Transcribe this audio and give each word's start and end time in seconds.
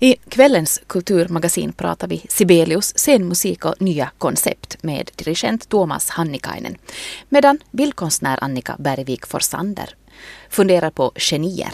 I 0.00 0.16
kvällens 0.28 0.80
kulturmagasin 0.86 1.72
pratar 1.72 2.08
vi 2.08 2.26
Sibelius, 2.28 2.98
scenmusik 2.98 3.64
och 3.64 3.82
nya 3.82 4.10
koncept 4.18 4.82
med 4.82 5.10
dirigent 5.16 5.68
Tuomas 5.68 6.08
Hannikainen. 6.10 6.76
Medan 7.28 7.58
bildkonstnär 7.70 8.38
Annika 8.44 8.76
Bergvik 8.78 9.26
Forsander 9.26 9.94
funderar 10.50 10.90
på 10.90 11.12
genier. 11.16 11.72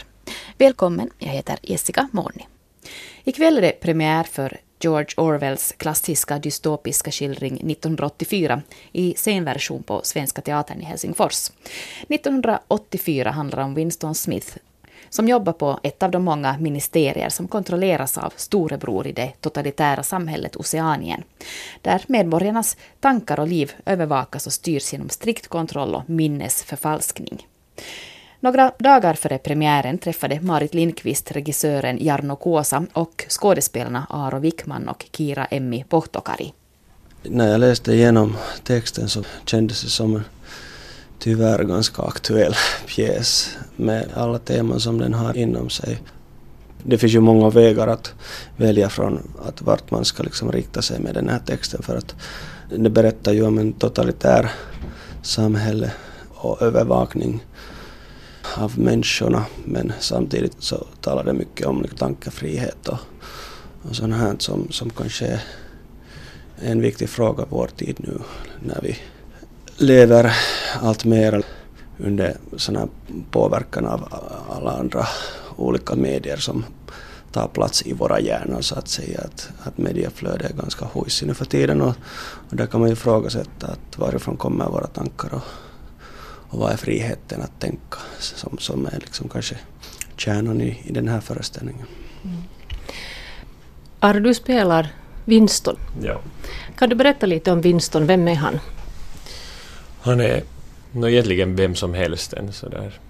Välkommen, 0.59 1.11
jag 1.19 1.29
heter 1.29 1.59
Jessica 1.63 2.09
Molni. 2.13 2.47
Ikväll 3.25 3.59
är 3.59 3.63
det 3.63 3.81
premiär 3.81 4.25
för 4.25 4.61
George 4.81 5.09
Orwells 5.17 5.75
klassiska 5.77 6.39
dystopiska 6.39 7.11
skildring 7.11 7.55
1984 7.55 8.63
i 8.93 9.15
scenversion 9.17 9.83
på 9.83 10.01
Svenska 10.05 10.43
Teatern 10.43 10.81
i 10.81 10.85
Helsingfors. 10.85 11.51
1984 12.09 13.31
handlar 13.31 13.63
om 13.63 13.75
Winston 13.75 14.15
Smith 14.15 14.57
som 15.13 15.29
jobbar 15.29 15.53
på 15.53 15.79
ett 15.83 16.03
av 16.03 16.11
de 16.11 16.25
många 16.25 16.59
ministerier 16.59 17.29
som 17.29 17.49
kontrolleras 17.49 18.19
av 18.19 18.33
storebror 18.37 19.07
i 19.07 19.13
det 19.13 19.33
totalitära 19.41 20.03
samhället 20.03 20.57
Oceanien, 20.57 21.23
där 21.83 22.05
medborgarnas 22.07 22.77
tankar 23.01 23.41
och 23.41 23.49
liv 23.49 23.73
övervakas 23.87 24.47
och 24.47 24.53
styrs 24.53 24.93
genom 24.93 25.09
strikt 25.09 25.49
kontroll 25.49 25.95
och 25.95 26.11
minnesförfalskning. 26.11 27.47
Några 28.41 28.73
dagar 28.79 29.15
före 29.15 29.39
premiären 29.39 29.99
träffade 29.99 30.41
Marit 30.41 30.75
Lindqvist 30.75 31.33
regissören 31.33 31.99
Jarno 32.01 32.37
Kuosa 32.37 32.87
och 32.93 33.25
skådespelarna 33.29 34.07
Aro 34.11 34.39
Wickman 34.39 34.89
och 34.89 35.07
Kira 35.13 35.45
Emmi 35.45 35.85
Pohtokari. 35.89 36.53
När 37.23 37.49
jag 37.49 37.61
läste 37.61 37.93
igenom 37.93 38.37
texten 38.65 39.09
så 39.09 39.25
kändes 39.47 39.83
det 39.83 39.89
som 39.89 40.17
en 40.17 40.25
tyvärr 41.19 41.65
ganska 41.65 42.03
aktuell 42.03 42.55
pjäs 42.87 43.59
med 43.83 44.09
alla 44.15 44.39
teman 44.39 44.81
som 44.81 44.99
den 44.99 45.15
har 45.15 45.37
inom 45.37 45.71
sig. 45.71 46.03
Det 46.83 46.99
finns 46.99 47.13
ju 47.13 47.21
många 47.21 47.51
vägar 47.51 47.89
att 47.89 48.15
välja 48.57 48.89
från 48.89 49.19
att 49.49 49.63
vart 49.63 49.91
man 49.91 50.05
ska 50.05 50.23
liksom 50.23 50.53
rikta 50.53 50.83
sig 50.83 51.01
med 51.01 51.15
den 51.15 51.29
här 51.29 51.39
texten 51.47 51.83
för 51.83 51.97
att 51.97 52.15
det 52.77 52.91
berättar 52.91 53.33
ju 53.33 53.47
om 53.47 53.59
en 53.59 53.73
totalitär 53.73 54.51
samhälle 55.23 55.93
och 56.29 56.63
övervakning 56.63 57.45
av 58.57 58.79
människorna 58.79 59.45
men 59.65 59.93
samtidigt 60.01 60.57
så 60.59 60.87
talar 61.01 61.25
det 61.25 61.33
mycket 61.33 61.67
om 61.67 61.83
liksom 61.83 61.99
tankefrihet 61.99 62.89
och, 62.89 62.99
och 63.83 63.97
sånt 63.97 64.15
här 64.15 64.35
som, 64.39 64.67
som 64.71 64.91
kanske 64.91 65.27
är 65.27 65.41
en 66.63 66.81
viktig 66.81 67.09
fråga 67.09 67.43
i 67.43 67.47
vår 67.51 67.67
tid 67.77 67.97
nu 67.99 68.19
när 68.61 68.81
vi 68.83 68.99
lever 69.77 70.37
allt 70.81 71.05
mer 71.05 71.43
under 72.05 72.37
sån 72.57 72.77
här 72.77 72.89
påverkan 73.31 73.87
av 73.87 74.09
alla 74.51 74.73
andra 74.73 75.07
olika 75.57 75.95
medier 75.95 76.37
som 76.37 76.65
tar 77.33 77.49
plats 77.49 77.83
i 77.87 77.93
våra 77.93 78.21
hjärnor 78.21 78.61
så 78.61 78.75
att 78.75 78.89
säga. 78.89 79.21
Att, 79.21 79.51
att 79.63 79.79
medieflödet 79.79 80.51
är 80.51 80.55
ganska 80.55 80.85
hojsigt 80.85 81.29
nu 81.29 81.35
för 81.35 81.45
tiden 81.45 81.81
och, 81.81 81.95
och 82.51 82.57
där 82.57 82.67
kan 82.67 82.81
man 82.81 82.89
ju 82.89 82.93
ifrågasätta 82.93 83.67
att 83.67 83.99
varifrån 83.99 84.37
kommer 84.37 84.67
våra 84.67 84.87
tankar 84.87 85.35
och, 85.35 85.43
och 86.51 86.59
vad 86.59 86.73
är 86.73 86.77
friheten 86.77 87.43
att 87.43 87.61
tänka 87.61 87.99
som, 88.19 88.59
som 88.59 88.87
är 88.87 89.01
liksom 89.01 89.29
kanske 89.29 89.57
kärnan 90.17 90.61
i, 90.61 90.81
i 90.85 90.93
den 90.93 91.09
här 91.09 91.21
föreställningen. 91.21 91.87
Mm. 92.25 92.43
Ar, 94.01 94.21
du 94.21 94.35
spelar 94.35 94.95
Winston. 95.25 95.77
Ja. 96.03 96.21
Kan 96.77 96.89
du 96.89 96.95
berätta 96.95 97.27
lite 97.27 97.53
om 97.53 97.61
Winston, 97.61 98.07
vem 98.07 98.29
är 98.29 98.35
han? 98.35 98.59
Han 100.01 100.21
är 100.21 100.43
no, 100.93 101.09
egentligen 101.09 101.57
vem 101.57 101.75
som 101.75 101.95
helst, 101.95 102.33
en 102.33 102.53
sådär 102.53 103.01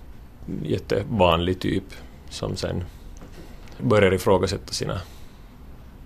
jättevanlig 0.63 1.61
typ 1.61 1.85
som 2.31 2.57
sen 2.57 2.85
börjar 3.79 4.13
ifrågasätta 4.15 4.73
sina 4.73 5.01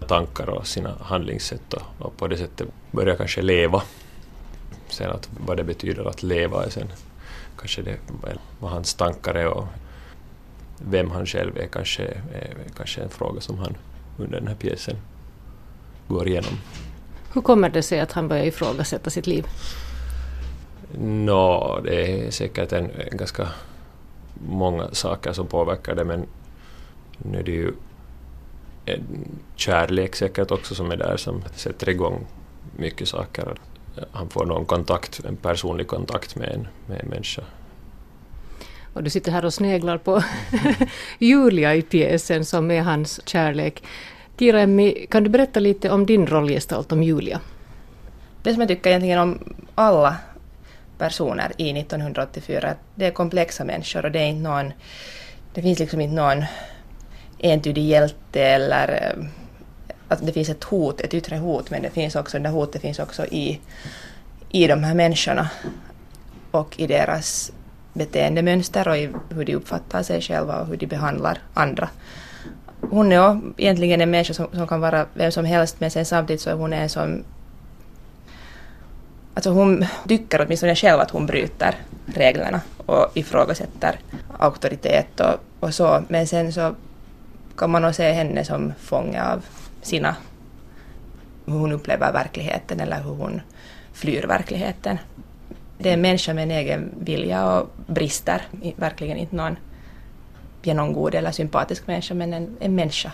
tankar 0.08 0.48
och 0.48 0.66
sina 0.66 0.94
handlingssätt 1.00 1.74
och, 1.74 1.82
och 1.98 2.16
på 2.16 2.28
det 2.28 2.36
sättet 2.36 2.68
börjar 2.90 3.16
kanske 3.16 3.42
leva. 3.42 3.82
Sen 4.88 5.10
att 5.10 5.28
vad 5.46 5.56
det 5.56 5.64
betyder 5.64 6.08
att 6.08 6.22
leva 6.22 6.64
är 6.64 6.70
sen 6.70 6.88
kanske 7.58 7.82
det 7.82 7.96
vad 8.60 8.70
hans 8.70 8.94
tankar 8.94 9.34
är 9.34 9.46
och 9.46 9.66
vem 10.78 11.10
han 11.10 11.26
själv 11.26 11.58
är 11.58 11.66
kanske, 11.66 12.02
är 12.34 12.54
kanske 12.76 13.00
en 13.02 13.08
fråga 13.08 13.40
som 13.40 13.58
han 13.58 13.76
under 14.18 14.38
den 14.38 14.48
här 14.48 14.54
pjäsen 14.54 14.96
går 16.08 16.28
igenom. 16.28 16.58
Hur 17.32 17.42
kommer 17.42 17.68
det 17.68 17.82
sig 17.82 18.00
att 18.00 18.12
han 18.12 18.28
börjar 18.28 18.44
ifrågasätta 18.44 19.10
sitt 19.10 19.26
liv? 19.26 19.46
Nå, 21.00 21.80
det 21.84 22.26
är 22.26 22.30
säkert 22.30 22.72
en, 22.72 22.90
en 23.10 23.16
ganska 23.16 23.48
många 24.48 24.88
saker 24.92 25.32
som 25.32 25.46
påverkar 25.46 25.94
det 25.94 26.04
men 26.04 26.26
nu 27.18 27.38
är 27.38 27.42
det 27.42 27.52
ju 27.52 27.72
en 28.84 29.38
kärlek 29.54 30.16
säkert 30.16 30.50
också 30.50 30.74
som 30.74 30.90
är 30.90 30.96
där 30.96 31.16
som 31.16 31.42
sätter 31.54 31.88
igång 31.88 32.26
mycket 32.76 33.08
saker. 33.08 33.54
Han 34.12 34.28
får 34.28 34.46
någon 34.46 34.64
kontakt, 34.64 35.20
en 35.24 35.36
personlig 35.36 35.86
kontakt 35.86 36.36
med 36.36 36.48
en, 36.48 36.68
med 36.86 37.00
en 37.00 37.08
människa. 37.08 37.42
Och 38.92 39.02
du 39.02 39.10
sitter 39.10 39.32
här 39.32 39.44
och 39.44 39.54
sneglar 39.54 39.98
på 39.98 40.22
Julia 41.18 41.74
i 41.74 41.82
pjäsen 41.82 42.44
som 42.44 42.70
är 42.70 42.82
hans 42.82 43.28
kärlek. 43.28 43.82
Kira 44.38 44.60
Emmi, 44.60 45.06
kan 45.10 45.24
du 45.24 45.30
berätta 45.30 45.60
lite 45.60 45.90
om 45.90 46.06
din 46.06 46.26
rollgestalt, 46.26 46.92
om 46.92 47.02
Julia? 47.02 47.40
Det 48.42 48.52
som 48.52 48.60
jag 48.60 48.68
tycker 48.68 48.90
egentligen 48.90 49.18
om 49.18 49.38
alla 49.74 50.16
personer 50.98 51.52
i 51.56 51.80
1984. 51.80 52.74
Det 52.94 53.06
är 53.06 53.10
komplexa 53.10 53.64
människor 53.64 54.04
och 54.04 54.12
det 54.12 54.18
är 54.18 54.26
inte 54.26 54.48
någon, 54.48 54.72
det 55.54 55.62
finns 55.62 55.78
liksom 55.78 56.00
inte 56.00 56.14
någon 56.14 56.44
entydig 57.38 57.84
hjälte 57.84 58.42
eller 58.42 59.16
att 60.08 60.26
det 60.26 60.32
finns 60.32 60.48
ett 60.48 60.64
hot, 60.64 61.00
ett 61.00 61.14
yttre 61.14 61.36
hot, 61.36 61.70
men 61.70 61.82
det 61.82 61.90
finns 61.90 62.16
också, 62.16 62.38
det 62.38 62.44
där 62.44 62.50
hotet 62.50 62.82
finns 62.82 62.98
också 62.98 63.26
i, 63.26 63.60
i 64.50 64.66
de 64.66 64.84
här 64.84 64.94
människorna 64.94 65.50
och 66.50 66.80
i 66.80 66.86
deras 66.86 67.52
beteendemönster 67.92 68.88
och 68.88 68.96
i 68.96 69.10
hur 69.28 69.44
de 69.44 69.54
uppfattar 69.54 70.02
sig 70.02 70.20
själva 70.20 70.60
och 70.60 70.66
hur 70.66 70.76
de 70.76 70.86
behandlar 70.86 71.38
andra. 71.54 71.88
Hon 72.80 73.12
är 73.12 73.40
egentligen 73.56 74.00
en 74.00 74.10
människa 74.10 74.34
som, 74.34 74.46
som 74.52 74.66
kan 74.66 74.80
vara 74.80 75.06
vem 75.14 75.32
som 75.32 75.44
helst 75.44 75.80
men 75.80 75.90
sen 75.90 76.04
samtidigt 76.04 76.40
så 76.40 76.50
är 76.50 76.54
hon 76.54 76.72
en 76.72 76.88
som 76.88 77.24
Alltså 79.36 79.50
hon 79.50 79.86
tycker 80.08 80.40
åtminstone 80.40 80.74
själv 80.74 81.00
att 81.00 81.10
hon 81.10 81.26
bryter 81.26 81.74
reglerna 82.06 82.60
och 82.86 83.06
ifrågasätter 83.14 83.98
auktoritet 84.38 85.20
och, 85.20 85.34
och 85.60 85.74
så. 85.74 86.02
Men 86.08 86.26
sen 86.26 86.52
så 86.52 86.74
kan 87.56 87.70
man 87.70 87.82
nog 87.82 87.94
se 87.94 88.12
henne 88.12 88.44
som 88.44 88.72
fånge 88.78 89.22
av 89.32 89.44
sina, 89.82 90.16
hur 91.46 91.52
hon 91.52 91.72
upplever 91.72 92.12
verkligheten 92.12 92.80
eller 92.80 93.02
hur 93.02 93.14
hon 93.14 93.40
flyr 93.92 94.22
verkligheten. 94.22 94.98
Det 95.78 95.88
är 95.88 95.94
en 95.94 96.00
människa 96.00 96.34
med 96.34 96.42
en 96.42 96.50
egen 96.50 96.94
vilja 97.00 97.50
och 97.50 97.70
brister, 97.86 98.42
verkligen 98.76 99.16
inte 99.16 99.36
någon 99.36 99.56
genomgod 100.62 101.14
eller 101.14 101.30
sympatisk 101.30 101.86
människa, 101.86 102.14
men 102.14 102.34
en, 102.34 102.56
en 102.60 102.74
människa 102.74 103.12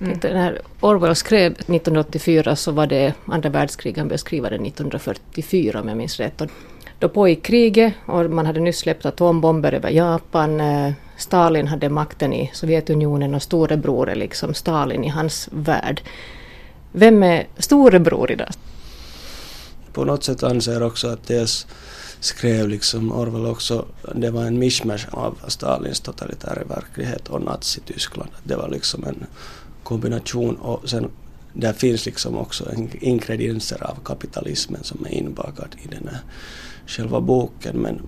Mm. 0.00 0.18
När 0.22 0.60
Orwell 0.80 1.14
skrev 1.14 1.52
1984 1.52 2.56
så 2.56 2.72
var 2.72 2.86
det 2.86 3.14
andra 3.26 3.48
världskriget, 3.48 3.98
han 3.98 4.08
beskrev 4.08 4.42
det 4.42 4.48
1944 4.48 5.80
om 5.80 5.88
jag 5.88 5.96
minns 5.96 6.20
rätt. 6.20 6.40
Och 6.40 6.50
då 6.98 7.08
pågick 7.08 7.42
kriget 7.42 7.94
och 8.06 8.30
man 8.30 8.46
hade 8.46 8.60
nyss 8.60 8.78
släppt 8.78 9.06
atombomber 9.06 9.72
över 9.72 9.90
Japan. 9.90 10.60
Eh, 10.60 10.92
Stalin 11.16 11.68
hade 11.68 11.88
makten 11.88 12.32
i 12.32 12.50
Sovjetunionen 12.54 13.34
och 13.34 13.42
storebror 13.42 14.10
är 14.10 14.14
liksom 14.14 14.54
Stalin 14.54 15.04
i 15.04 15.08
hans 15.08 15.48
värld. 15.52 16.02
Vem 16.92 17.22
är 17.22 17.46
storebror 17.58 18.30
idag? 18.30 18.48
På 19.92 20.04
något 20.04 20.24
sätt 20.24 20.42
anser 20.42 20.82
också 20.82 21.08
att 21.08 21.26
dels 21.26 21.66
skrev 22.20 22.68
liksom 22.68 23.12
Orwell 23.12 23.46
också, 23.46 23.84
det 24.14 24.30
var 24.30 24.44
en 24.44 24.58
mischmasch 24.58 25.06
av 25.10 25.38
Stalins 25.48 26.00
totalitära 26.00 26.64
verklighet 26.64 27.28
och 27.28 27.42
Nazityskland. 27.42 28.30
Det 28.42 28.56
var 28.56 28.68
liksom 28.68 29.04
en 29.04 29.26
kombination 29.86 30.56
och 30.56 30.88
sen 30.88 31.10
där 31.52 31.72
finns 31.72 32.06
liksom 32.06 32.38
också 32.38 32.72
ingredienser 33.00 33.82
av 33.82 33.98
kapitalismen 34.04 34.84
som 34.84 35.06
är 35.06 35.10
inbakad 35.10 35.76
i 35.82 35.88
den 35.88 36.08
här 36.08 36.20
själva 36.86 37.20
boken. 37.20 37.76
Men 37.76 38.02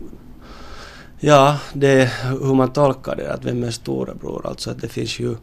ja, 1.21 1.59
det 1.73 1.89
är 1.89 2.31
hur 2.31 2.55
man 2.55 2.73
tolkar 2.73 3.17
det, 3.17 3.33
att 3.33 3.45
vem 3.45 3.65
är 3.65 3.71
storebror? 3.71 4.47
Alltså 4.47 4.71
att 4.71 4.81
det 4.81 4.89
finns 4.89 5.21
ju 5.21 5.37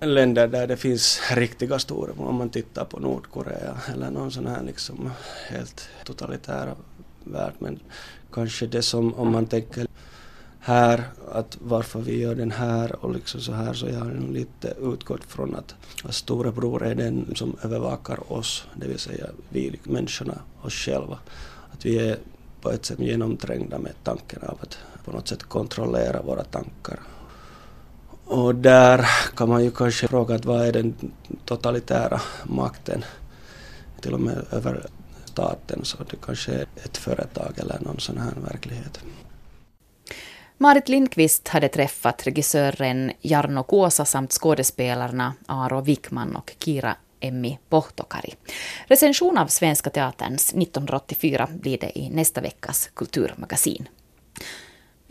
länder 0.00 0.48
där 0.48 0.66
det 0.66 0.76
finns 0.76 1.20
riktiga 1.34 1.78
storebror, 1.78 2.28
om 2.28 2.34
man 2.34 2.50
tittar 2.50 2.84
på 2.84 2.98
Nordkorea 2.98 3.76
eller 3.94 4.10
någon 4.10 4.30
sån 4.30 4.46
här 4.46 4.62
liksom 4.62 5.10
helt 5.48 5.88
totalitära 6.04 6.74
värld. 7.24 7.52
Men 7.58 7.78
kanske 8.32 8.66
det 8.66 8.82
som, 8.82 9.14
om 9.14 9.32
man 9.32 9.46
tänker 9.46 9.86
här, 10.64 11.04
att 11.32 11.58
varför 11.60 12.00
vi 12.00 12.20
gör 12.20 12.34
den 12.34 12.50
här 12.50 13.04
och 13.04 13.14
liksom 13.14 13.40
så 13.40 13.52
här 13.52 13.74
så 13.74 13.86
jag 13.86 13.98
har 13.98 14.32
lite 14.32 14.74
utgått 14.80 15.24
från 15.24 15.54
att, 15.54 15.74
att 16.04 16.14
storebror 16.14 16.86
är 16.86 16.94
den 16.94 17.32
som 17.34 17.56
övervakar 17.62 18.32
oss, 18.32 18.66
det 18.74 18.88
vill 18.88 18.98
säga 18.98 19.26
vi 19.48 19.80
människorna, 19.82 20.38
oss 20.60 20.72
själva. 20.72 21.18
Att 21.72 21.86
vi 21.86 22.08
är 22.08 22.18
på 22.60 22.70
ett 22.70 22.84
sätt 22.84 22.98
genomträngda 22.98 23.78
med 23.78 23.92
tanken 24.04 24.42
av 24.42 24.58
att 24.60 24.78
på 25.04 25.12
något 25.12 25.28
sätt 25.28 25.42
kontrollera 25.42 26.22
våra 26.22 26.44
tankar 26.44 27.00
Och 28.24 28.54
där 28.54 29.08
kan 29.36 29.48
man 29.48 29.64
ju 29.64 29.70
kanske 29.70 30.08
fråga 30.08 30.34
att 30.34 30.44
vad 30.44 30.66
är 30.66 30.72
den 30.72 30.94
totalitära 31.44 32.20
makten? 32.44 33.04
Till 34.00 34.14
och 34.14 34.20
med 34.20 34.44
över 34.50 34.86
staten 35.24 35.84
så 35.84 35.96
det 36.10 36.16
kanske 36.26 36.52
är 36.52 36.66
ett 36.84 36.96
företag 36.96 37.52
eller 37.56 37.80
någon 37.80 38.00
sån 38.00 38.18
här 38.18 38.32
verklighet. 38.50 39.00
Marit 40.62 40.88
Lindqvist 40.88 41.48
hade 41.48 41.68
träffat 41.68 42.26
regissören 42.26 43.12
Jarno 43.20 43.62
Kuosa 43.62 44.04
samt 44.04 44.32
skådespelarna 44.32 45.34
Aro 45.46 45.80
Wickman 45.80 46.36
och 46.36 46.52
Kira 46.58 46.96
Emmi 47.20 47.58
Pohtokari. 47.68 48.34
Recension 48.86 49.38
av 49.38 49.46
Svenska 49.46 49.90
Teaterns 49.90 50.48
1984 50.48 51.48
blir 51.52 51.78
det 51.78 51.98
i 51.98 52.10
nästa 52.10 52.40
veckas 52.40 52.90
kulturmagasin. 52.94 53.88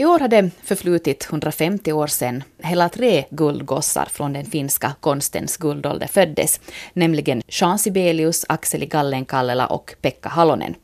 I 0.02 0.06
år 0.06 0.20
har 0.20 0.28
det 0.28 0.50
förflutit 0.64 1.28
150 1.30 1.92
år 1.92 2.08
sedan 2.08 2.44
hela 2.58 2.90
tre 2.90 3.26
guldgossar 3.30 4.08
från 4.12 4.34
den 4.34 4.46
finska 4.46 4.94
konstens 5.00 5.58
guldålder 5.58 6.08
föddes, 6.08 6.60
nämligen 6.94 7.42
Jean 7.48 7.80
Sibelius, 7.80 8.46
Akseli 8.50 8.86
Gallen-Kallela 8.86 9.66
och 9.68 9.96
Pekka 10.02 10.30
Halonen. 10.30 10.76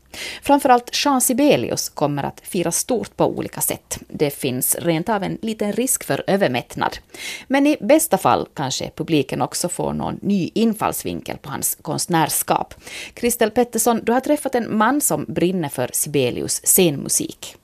Framförallt 0.42 1.04
Jean 1.04 1.20
Sibelius 1.20 1.88
kommer 1.88 2.22
att 2.22 2.40
firas 2.40 2.76
stort 2.76 3.16
på 3.16 3.26
olika 3.26 3.60
sätt. 3.60 3.98
Det 4.08 4.30
finns 4.30 4.74
rent 4.74 5.08
av 5.08 5.22
en 5.22 5.38
liten 5.42 5.72
risk 5.72 6.04
för 6.04 6.24
övermättnad. 6.26 6.98
Men 7.46 7.66
i 7.66 7.76
bästa 7.80 8.18
fall 8.18 8.48
kanske 8.54 8.90
publiken 8.96 9.42
också 9.42 9.68
får 9.68 9.92
någon 9.92 10.18
ny 10.22 10.50
infallsvinkel 10.54 11.36
på 11.38 11.50
hans 11.50 11.78
konstnärskap. 11.82 12.74
Kristel 13.14 13.50
Pettersson, 13.50 14.00
du 14.02 14.12
har 14.12 14.20
träffat 14.20 14.54
en 14.54 14.76
man 14.76 15.00
som 15.00 15.24
brinner 15.28 15.68
för 15.68 15.90
Sibelius 15.92 16.60
scenmusik. 16.64 17.56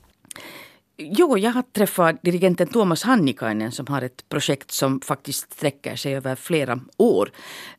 Jo, 0.96 1.38
jag 1.38 1.50
har 1.50 1.62
träffat 1.62 2.23
dirigenten 2.23 2.69
Tuomas 2.69 3.02
Hannikainen 3.02 3.73
som 3.73 3.87
har 3.87 4.02
ett 4.02 4.29
projekt 4.29 4.70
som 4.70 5.00
faktiskt 5.00 5.52
sträcker 5.52 5.96
sig 5.96 6.17
över 6.17 6.37
flera 6.37 6.81
år. 6.96 7.31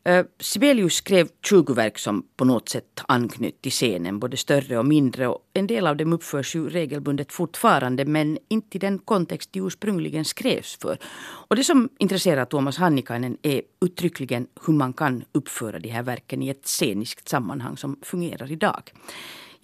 Eh, 0.04 0.26
Sibelius 0.40 0.94
skrev 0.94 1.28
20 1.46 1.74
verk 1.74 1.98
som 1.98 2.26
på 2.38 2.46
något 2.46 2.70
sätt 2.70 3.02
anknöt 3.08 3.62
till 3.62 3.72
scenen, 3.72 4.20
både 4.20 4.38
större 4.38 4.78
och 4.78 4.86
mindre. 4.86 5.28
Och 5.28 5.40
en 5.54 5.68
del 5.68 5.88
av 5.88 5.98
dem 5.98 6.14
uppförs 6.14 6.56
ju 6.56 6.70
regelbundet 6.70 7.32
fortfarande 7.32 8.06
men 8.06 8.38
inte 8.48 8.78
i 8.78 8.80
den 8.80 9.00
kontext 9.00 9.54
de 9.54 9.60
ursprungligen 9.60 10.26
skrevs 10.26 10.78
för. 10.82 10.98
Och 11.48 11.56
det 11.56 11.64
som 11.64 11.90
intresserar 12.00 12.46
Tuomas 12.46 12.78
Hannikainen 12.78 13.38
är 13.42 13.62
uttryckligen 13.86 14.48
hur 14.66 14.74
man 14.74 14.94
kan 14.94 15.24
uppföra 15.32 15.80
de 15.80 15.90
här 15.90 16.04
verken 16.04 16.44
i 16.44 16.50
ett 16.50 16.68
sceniskt 16.68 17.30
sammanhang 17.30 17.78
som 17.78 18.00
fungerar 18.02 18.52
idag. 18.52 18.92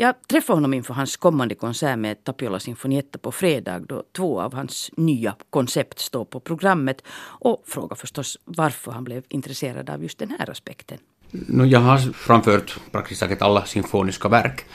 Jag 0.01 0.27
träffade 0.27 0.57
honom 0.57 0.73
inför 0.73 0.93
hans 0.93 1.17
kommande 1.17 1.55
konsert 1.55 1.99
med 1.99 2.23
Tapiola 2.23 2.59
Sinfonietta 2.59 3.19
på 3.19 3.31
fredag 3.31 3.79
då 3.79 4.03
två 4.15 4.41
av 4.41 4.53
hans 4.53 4.91
nya 4.97 5.35
koncept 5.49 5.99
står 5.99 6.25
på 6.25 6.39
programmet 6.39 7.03
och 7.39 7.63
frågade 7.67 7.95
förstås 7.95 8.37
varför 8.45 8.91
han 8.91 9.03
blev 9.03 9.23
intresserad 9.29 9.89
av 9.89 10.03
just 10.03 10.19
den 10.19 10.35
här 10.39 10.49
aspekten. 10.49 10.97
No, 11.31 11.65
jag 11.65 11.79
har 11.79 11.97
framfört 11.97 12.79
praktiskt 12.91 13.21
taget 13.21 13.41
alla 13.41 13.65
symfoniska 13.65 14.29
verk 14.29 14.65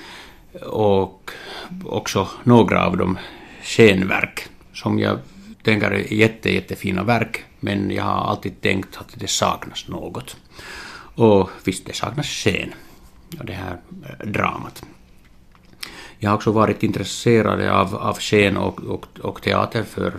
och 0.62 1.30
också 1.84 2.28
några 2.44 2.86
av 2.86 2.96
dem 2.96 3.18
skenverk. 3.62 4.48
som 4.72 4.98
jag 4.98 5.18
tänker 5.62 5.90
är 5.90 6.12
jätte, 6.12 6.54
jättefina 6.54 7.04
verk 7.04 7.44
men 7.60 7.90
jag 7.90 8.04
har 8.04 8.30
alltid 8.30 8.60
tänkt 8.60 8.96
att 8.96 9.14
det 9.14 9.30
saknas 9.30 9.88
något. 9.88 10.36
Och 11.16 11.50
visst, 11.64 11.86
det 11.86 11.92
saknas 11.92 12.26
scen 12.26 12.74
och 13.38 13.44
det 13.44 13.52
här 13.52 13.80
dramat. 14.24 14.84
Jag 16.18 16.30
har 16.30 16.36
också 16.36 16.52
varit 16.52 16.82
intresserad 16.82 17.68
av, 17.68 17.94
av 17.94 18.14
scen 18.14 18.56
och, 18.56 18.80
och, 18.80 19.06
och 19.20 19.42
teater 19.42 19.82
för 19.82 20.14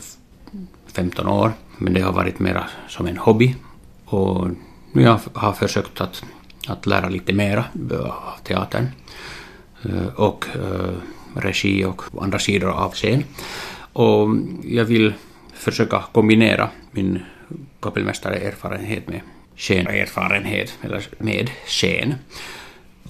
15 0.94 1.27
år, 1.27 1.51
men 1.77 1.94
det 1.94 2.01
har 2.01 2.13
varit 2.13 2.39
mera 2.39 2.69
som 2.88 3.07
en 3.07 3.17
hobby. 3.17 3.55
Och 4.05 4.47
nu 4.91 5.01
jag 5.01 5.19
har 5.33 5.53
försökt 5.53 6.01
att, 6.01 6.23
att 6.67 6.85
lära 6.85 7.09
lite 7.09 7.33
mera 7.33 7.65
av 8.09 8.44
teatern 8.44 8.88
eh, 9.83 10.07
och 10.15 10.45
eh, 10.55 10.94
regi 11.41 11.85
och 11.85 12.01
andra 12.21 12.39
sidor 12.39 12.69
av 12.69 12.91
scen. 12.91 13.23
Och 13.94 14.27
jag 14.63 14.85
vill 14.85 15.13
försöka 15.53 16.03
kombinera 16.11 16.69
min 16.91 17.19
kapellmästare-erfarenhet 17.79 19.07
med 19.07 19.21
scenerfarenhet, 19.55 20.77
eller 20.81 21.03
med 21.17 21.49
scen 21.65 22.15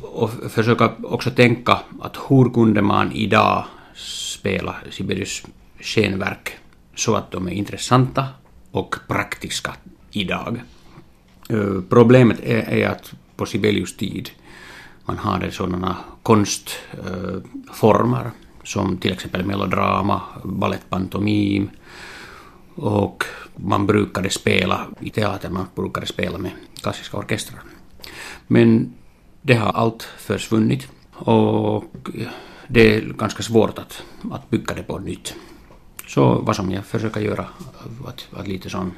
och 0.01 0.29
försöka 0.51 0.91
också 1.03 1.31
tänka 1.31 1.79
att 2.01 2.17
hur 2.29 2.49
kunde 2.49 2.81
man 2.81 3.11
idag 3.11 3.65
spela 3.95 4.75
Sibelius 4.91 5.43
skenverk 5.79 6.51
så 6.95 7.15
att 7.15 7.31
de 7.31 7.47
är 7.47 7.51
intressanta 7.51 8.27
och 8.71 8.95
praktiska 9.07 9.75
idag. 10.11 10.61
Eh, 11.49 11.81
problemet 11.89 12.39
är, 12.39 12.69
är 12.69 12.89
att 12.89 13.13
på 13.35 13.45
Sibelius 13.45 13.97
tid 13.97 14.29
man 15.05 15.17
hade 15.17 15.51
sådana 15.51 15.97
konstformer 16.23 18.25
eh, 18.25 18.31
som 18.63 18.97
till 18.97 19.11
exempel 19.11 19.45
melodrama, 19.45 20.21
balettpantomim 20.43 21.69
och 22.75 23.23
man 23.55 23.87
brukade 23.87 24.29
spela 24.29 24.87
i 24.99 25.09
teater, 25.09 25.49
man 25.49 25.67
brukade 25.75 26.07
spela 26.07 26.37
med 26.37 26.51
klassiska 26.81 27.17
orkestrar. 27.17 27.59
Men 28.47 28.93
det 29.47 29.53
har 29.53 29.71
allt 29.71 30.03
försvunnit 30.03 30.87
och 31.13 31.83
det 32.67 32.95
är 32.95 33.01
ganska 33.01 33.43
svårt 33.43 33.79
att, 33.79 34.03
att 34.31 34.49
bygga 34.49 34.75
det 34.75 34.83
på 34.83 34.99
nytt. 34.99 35.35
Så 36.07 36.41
vad 36.41 36.55
som 36.55 36.71
jag 36.71 36.85
försöker 36.85 37.21
göra, 37.21 37.45
att, 38.05 38.27
att 38.39 38.47
lite 38.47 38.69
sån, 38.69 38.91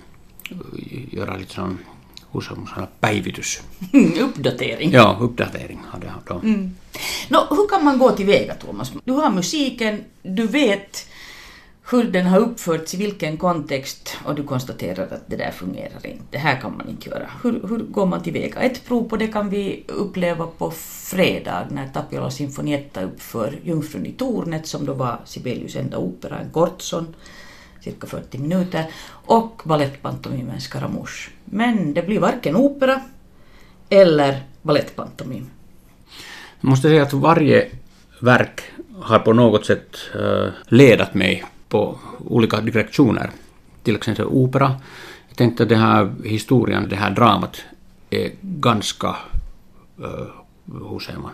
göra 1.11 1.37
lite 1.37 1.53
sån 1.53 1.77
hur 2.31 2.41
ska 2.41 2.55
man 2.55 2.67
säga, 2.67 2.87
päivitys. 2.99 3.61
uppdatering. 4.21 4.91
Ja, 4.91 5.17
uppdatering 5.21 5.79
hade 5.91 6.05
jag 6.05 6.15
då. 6.27 6.47
Mm. 6.47 6.75
No, 7.27 7.37
hur 7.49 7.69
kan 7.69 7.85
man 7.85 7.97
gå 7.97 8.11
tillväga, 8.11 8.55
Thomas? 8.55 8.91
Du 9.03 9.11
har 9.11 9.29
musiken, 9.29 10.03
du 10.21 10.47
vet 10.47 11.08
hur 11.91 12.03
den 12.03 12.25
har 12.25 12.39
uppförts 12.39 12.93
i 12.93 12.97
vilken 12.97 13.37
kontext 13.37 14.17
och 14.25 14.35
du 14.35 14.43
konstaterar 14.43 15.03
att 15.03 15.23
det 15.27 15.35
där 15.35 15.51
fungerar 15.51 16.05
inte, 16.05 16.23
det 16.29 16.37
här 16.37 16.61
kan 16.61 16.77
man 16.77 16.89
inte 16.89 17.09
göra. 17.09 17.29
Hur, 17.43 17.51
hur 17.51 17.77
går 17.77 18.05
man 18.05 18.23
tillväga? 18.23 18.59
Ett 18.59 18.85
prov 18.87 19.09
på 19.09 19.17
det 19.17 19.27
kan 19.27 19.49
vi 19.49 19.83
uppleva 19.87 20.47
på 20.47 20.71
fredag 20.71 21.67
när 21.69 21.87
Tapiola 21.87 22.31
Sinfonietta 22.31 23.03
uppför 23.03 23.59
Jungfrun 23.63 24.05
i 24.05 24.11
tornet 24.11 24.67
som 24.67 24.85
då 24.85 24.93
var 24.93 25.19
Sibelius 25.25 25.75
enda 25.75 25.97
opera, 25.97 26.39
en 26.39 26.49
kort 26.49 26.81
sån, 26.81 27.15
cirka 27.81 28.07
40 28.07 28.37
minuter, 28.37 28.85
och 29.25 29.61
balettpantomimen 29.65 30.61
Scaramouche. 30.61 31.29
Men 31.45 31.93
det 31.93 32.01
blir 32.01 32.19
varken 32.19 32.55
opera 32.55 33.01
eller 33.89 34.43
balettpantomim. 34.61 35.49
Jag 36.61 36.69
måste 36.69 36.87
säga 36.87 37.03
att 37.03 37.13
varje 37.13 37.67
verk 38.21 38.61
har 39.01 39.19
på 39.19 39.33
något 39.33 39.65
sätt 39.65 39.97
eh, 40.15 40.49
ledat 40.67 41.13
mig 41.13 41.45
på 41.69 41.99
olika 42.25 42.61
direktioner. 42.61 43.29
Till 43.83 43.95
exempel 43.95 44.25
opera. 44.25 44.75
Jag 45.27 45.37
tänkte 45.37 45.63
att 45.63 45.69
den 45.69 45.79
här 45.79 46.13
historien, 46.25 46.89
det 46.89 46.95
här 46.95 47.11
dramat 47.11 47.61
är 48.09 48.31
ganska, 48.41 49.15
uh, 49.99 50.27
hur 50.89 50.99
säger 50.99 51.19
man, 51.19 51.31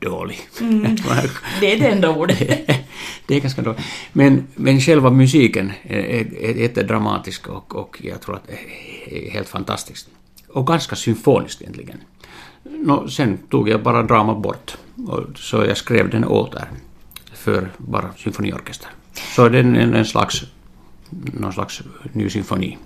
dålig. 0.00 0.40
Mm. 0.60 0.82
det 1.60 1.72
är 1.72 1.78
det 1.78 1.86
enda 1.86 2.10
ordet. 2.10 2.38
det 3.26 3.34
är 3.34 3.40
ganska 3.40 3.62
dåligt. 3.62 3.80
Men, 4.12 4.46
men 4.54 4.80
själva 4.80 5.10
musiken 5.10 5.72
är, 5.82 6.56
jättedramatisk 6.56 7.48
och, 7.48 7.76
och 7.76 8.00
jag 8.02 8.20
tror 8.20 8.34
att 8.34 8.46
det 8.46 8.58
är 9.26 9.30
helt 9.30 9.48
fantastiskt. 9.48 10.08
Och 10.48 10.66
ganska 10.66 10.96
symfoniskt 10.96 11.62
egentligen. 11.62 11.98
No, 12.62 13.08
sen 13.08 13.38
tog 13.50 13.68
jag 13.68 13.82
bara 13.82 14.02
drama 14.02 14.34
bort. 14.34 14.76
Och 15.08 15.38
så 15.38 15.56
jag 15.56 15.76
skrev 15.76 16.10
den 16.10 16.24
åter 16.24 16.64
för 17.32 17.68
bara 17.78 18.12
symfoniorkester. 18.16 18.90
Så 19.36 19.48
det 19.48 19.58
är 19.58 19.64
en, 19.64 19.94
en 19.94 20.04
slags, 20.04 20.42
någon 21.10 21.52
slags 21.52 21.82
ny 22.12 22.30
symfoni. 22.30 22.78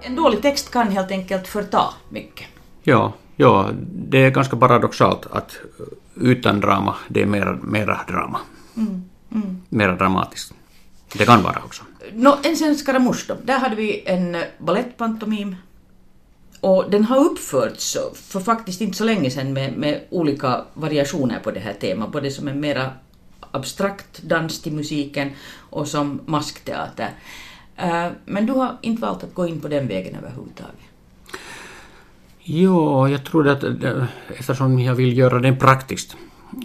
En 0.00 0.16
dålig 0.16 0.42
text 0.42 0.70
kan 0.70 0.88
helt 0.88 1.10
enkelt 1.10 1.48
förta 1.48 1.94
mycket. 2.08 2.46
Ja, 2.82 3.12
ja 3.36 3.70
det 3.92 4.18
är 4.18 4.30
ganska 4.30 4.56
paradoxalt 4.56 5.26
att 5.30 5.56
utan 6.14 6.60
drama, 6.60 6.94
det 7.08 7.22
är 7.22 7.26
mera, 7.26 7.58
mera 7.62 8.00
drama. 8.08 8.40
Mm, 8.76 9.04
mm. 9.32 9.62
Mera 9.68 9.96
dramatiskt. 9.96 10.54
Det 11.12 11.24
kan 11.24 11.42
vara 11.42 11.62
också. 11.64 11.82
No, 12.12 12.38
en 12.42 12.56
sen 12.56 12.76
Scaramouche 12.76 13.24
då. 13.28 13.36
Där 13.44 13.58
hade 13.58 13.76
vi 13.76 14.02
en 14.06 14.36
balettpantomim. 14.58 15.56
Och 16.60 16.90
den 16.90 17.04
har 17.04 17.18
uppförts 17.18 17.96
för 18.14 18.40
faktiskt 18.40 18.80
inte 18.80 18.96
så 18.96 19.04
länge 19.04 19.30
sedan 19.30 19.52
med, 19.52 19.72
med 19.72 20.00
olika 20.10 20.64
variationer 20.74 21.38
på 21.38 21.50
det 21.50 21.60
här 21.60 21.72
temat, 21.72 22.12
både 22.12 22.30
som 22.30 22.48
en 22.48 22.60
mera 22.60 22.90
abstrakt 23.50 24.22
dans 24.22 24.62
till 24.62 24.72
musiken 24.72 25.30
och 25.70 25.88
som 25.88 26.20
maskteater. 26.26 27.10
Eh, 27.76 28.06
men 28.24 28.46
du 28.46 28.52
har 28.52 28.76
inte 28.82 29.02
valt 29.02 29.24
att 29.24 29.34
gå 29.34 29.46
in 29.46 29.60
på 29.60 29.68
den 29.68 29.88
vägen 29.88 30.14
överhuvudtaget? 30.14 30.80
Jo, 32.42 33.08
jag 33.08 33.24
tror 33.24 33.48
att 33.48 33.64
eh, 33.64 34.04
eftersom 34.38 34.78
jag 34.78 34.94
vill 34.94 35.18
göra 35.18 35.38
den 35.38 35.58
praktiskt. 35.58 36.16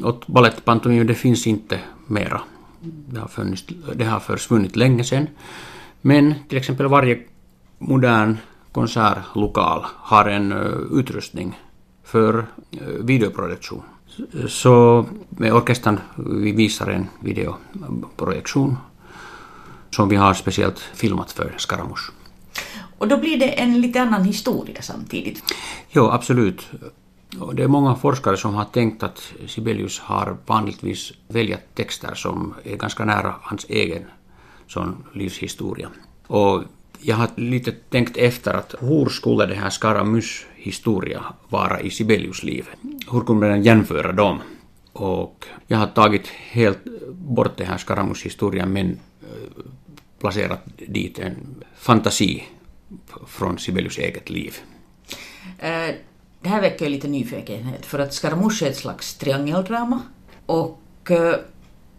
Och 0.03 0.23
balettpantomim, 0.27 1.07
det 1.07 1.15
finns 1.15 1.47
inte 1.47 1.79
mera. 2.07 2.41
Det 2.81 3.19
har, 3.19 3.27
funnits, 3.27 3.65
det 3.95 4.05
har 4.05 4.19
försvunnit 4.19 4.75
länge 4.75 5.03
sedan. 5.03 5.27
Men 6.01 6.33
till 6.49 6.57
exempel 6.57 6.87
varje 6.87 7.19
modern 7.77 8.37
konsertlokal 8.71 9.85
har 9.85 10.25
en 10.25 10.51
eh, 10.51 10.99
utrustning 10.99 11.59
för 12.03 12.45
videoproduktion. 12.99 13.83
Så 14.47 15.05
med 15.29 15.53
orkestern 15.53 15.99
vi 16.15 16.51
visar 16.51 16.87
en 16.87 17.07
videoprojektion 17.19 18.77
som 19.89 20.09
vi 20.09 20.15
har 20.15 20.33
speciellt 20.33 20.79
filmat 20.79 21.31
för 21.31 21.53
Scaramouche. 21.57 22.11
Och 22.97 23.07
då 23.07 23.17
blir 23.17 23.37
det 23.37 23.59
en 23.61 23.81
lite 23.81 24.01
annan 24.01 24.23
historia 24.23 24.81
samtidigt. 24.81 25.43
Jo, 25.91 26.09
absolut. 26.09 26.67
Det 27.53 27.63
är 27.63 27.67
många 27.67 27.95
forskare 27.95 28.37
som 28.37 28.53
har 28.53 28.65
tänkt 28.65 29.03
att 29.03 29.33
Sibelius 29.47 29.99
har 29.99 30.37
vanligtvis 30.45 31.11
väljat 31.27 31.75
texter 31.75 32.15
som 32.15 32.53
är 32.63 32.75
ganska 32.75 33.05
nära 33.05 33.35
hans 33.41 33.65
egen 33.69 34.03
sån 34.67 35.03
livshistoria. 35.13 35.89
Och 36.27 36.63
jag 36.99 37.15
har 37.15 37.29
lite 37.35 37.71
tänkt 37.71 38.17
efter 38.17 38.53
att 38.53 38.75
hur 38.79 39.09
skulle 39.09 39.45
det 39.45 39.55
här 39.55 39.69
Scaramouche 39.69 40.45
historia 40.63 41.23
vara 41.49 41.81
i 41.81 41.89
Sibelius 41.89 42.43
liv? 42.43 42.69
Hur 43.11 43.21
kunde 43.21 43.47
den 43.47 43.63
jämföra 43.63 44.11
dem? 44.11 44.41
Och 44.93 45.45
jag 45.67 45.77
har 45.77 45.87
tagit 45.87 46.27
helt 46.27 46.79
bort 47.11 47.57
den 47.57 47.67
här 47.67 47.77
Skaramushistorien 47.77 48.67
historien 48.67 48.73
men 48.73 48.99
eh, 49.31 49.63
placerat 50.19 50.61
dit 50.87 51.19
en 51.19 51.63
fantasi 51.75 52.43
från 53.27 53.59
Sibelius 53.59 53.97
eget 53.97 54.29
liv. 54.29 54.55
Eh, 55.59 55.95
det 56.41 56.49
här 56.49 56.61
väcker 56.61 56.89
lite 56.89 57.07
nyfikenhet 57.07 57.85
för 57.85 57.99
att 57.99 58.13
Scaramouche 58.13 58.65
är 58.65 58.69
ett 58.69 58.77
slags 58.77 59.15
triangeldrama 59.15 60.01
och 60.45 61.11
eh, 61.11 61.35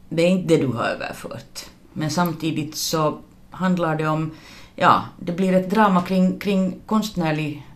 det 0.09 0.23
är 0.23 0.29
inte 0.29 0.57
det 0.57 0.63
du 0.63 0.67
har 0.67 0.85
överfört. 0.85 1.67
Men 1.93 2.11
samtidigt 2.11 2.77
så 2.77 3.19
handlar 3.51 3.97
det 3.97 4.07
om, 4.07 4.31
ja, 4.77 5.05
det 5.21 5.33
blir 5.33 5.53
ett 5.53 5.71
drama 5.71 6.03
kring, 6.03 6.39
kring 6.39 6.81
konstnärlig 6.87 7.67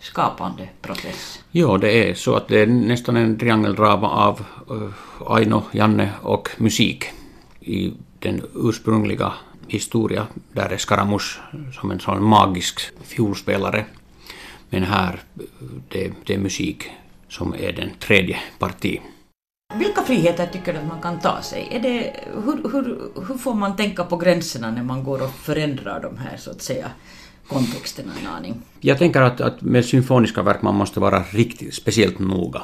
skapande 0.00 0.68
process. 0.82 1.44
Jo, 1.50 1.76
det 1.76 2.10
är 2.10 2.14
så 2.14 2.34
att 2.34 2.48
det 2.48 2.60
är 2.60 2.66
nästan 2.66 3.16
en 3.16 3.38
triangeldrama 3.38 4.10
av 4.10 4.44
uh, 4.70 4.90
Aino, 5.26 5.62
Janne 5.72 6.10
och 6.22 6.48
musik. 6.56 7.04
I 7.60 7.92
den 8.18 8.42
ursprungliga 8.54 9.32
historia 9.68 10.26
där 10.52 10.68
är 10.68 10.76
Scaramouche 10.76 11.40
som 11.80 11.90
en 11.90 12.00
sån 12.00 12.24
magisk 12.24 12.80
fiolspelare. 13.02 13.84
Men 14.70 14.82
här, 14.82 15.22
eh, 15.36 15.44
det, 15.88 16.12
det 16.24 16.34
är 16.34 16.38
musik 16.38 16.90
som 17.28 17.54
är 17.54 17.72
den 17.72 17.90
tredje 17.98 18.38
parti. 18.58 19.00
Vilka 19.74 20.02
friheter 20.02 20.46
tycker 20.46 20.72
du 20.72 20.78
att 20.78 20.86
man 20.86 21.00
kan 21.00 21.20
ta 21.20 21.42
sig? 21.42 21.68
Är 21.70 21.80
det, 21.80 22.16
hur, 22.44 22.70
hur, 22.72 23.10
hur 23.28 23.38
får 23.38 23.54
man 23.54 23.76
tänka 23.76 24.04
på 24.04 24.16
gränserna 24.16 24.70
när 24.70 24.82
man 24.82 25.04
går 25.04 25.22
och 25.22 25.30
förändrar 25.30 26.00
de 26.02 26.18
här 26.18 26.36
så 26.36 26.50
att 26.50 26.62
säga 26.62 26.90
kontexten 27.48 28.10
en 28.20 28.26
aning? 28.26 28.62
Jag 28.80 28.98
tänker 28.98 29.22
att, 29.22 29.40
att 29.40 29.62
med 29.62 29.84
symfoniska 29.84 30.42
verk 30.42 30.62
man 30.62 30.74
måste 30.74 31.00
vara 31.00 31.22
riktigt 31.22 31.74
speciellt 31.74 32.18
noga. 32.18 32.62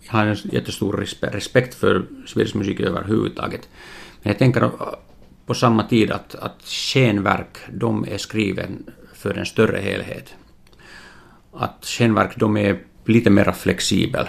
Jag 0.00 0.12
har 0.12 0.26
en 0.26 0.36
jättestor 0.52 1.06
respekt 1.32 1.74
för 1.74 2.06
svensk 2.26 2.54
musik 2.54 2.80
överhuvudtaget. 2.80 3.68
Men 4.22 4.30
jag 4.30 4.38
tänker 4.38 4.70
på 5.46 5.54
samma 5.54 5.82
tid 5.82 6.10
att, 6.10 6.34
att 6.34 6.62
skenverk, 6.64 7.58
de 7.72 8.04
är 8.08 8.18
skriven 8.18 8.84
för 9.14 9.38
en 9.38 9.46
större 9.46 9.78
helhet. 9.78 10.34
Att 11.52 11.84
skenverk, 11.84 12.36
de 12.36 12.56
är 12.56 12.78
lite 13.04 13.30
mer 13.30 13.52
flexibel 13.52 14.26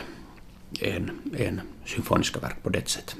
än, 0.82 1.12
än 1.38 1.62
symfoniska 1.86 2.40
verk 2.40 2.64
på 2.64 2.70
det 2.70 2.90
sättet. 2.90 3.16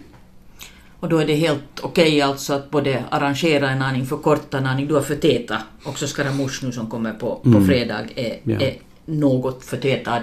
Och 1.02 1.10
då 1.10 1.18
är 1.18 1.26
det 1.28 1.36
helt 1.36 1.80
okej 1.82 2.22
alltså 2.22 2.54
att 2.54 2.72
både 2.72 3.04
arrangera 3.10 3.70
en 3.70 3.82
aning, 3.82 4.06
förkorta 4.06 4.58
en 4.58 4.66
aning, 4.66 4.88
du 4.88 4.94
har 4.94 5.02
förtäta. 5.02 5.58
Också 5.84 6.08
Scaramouche 6.08 6.66
nu 6.66 6.72
som 6.72 6.90
kommer 6.90 7.14
på, 7.14 7.36
på 7.36 7.50
Mm. 7.50 7.66
fredag 7.68 8.00
är, 8.16 8.40
Ja. 8.44 8.62
är 8.62 8.76
något 9.06 9.66
förtätad. 9.66 10.22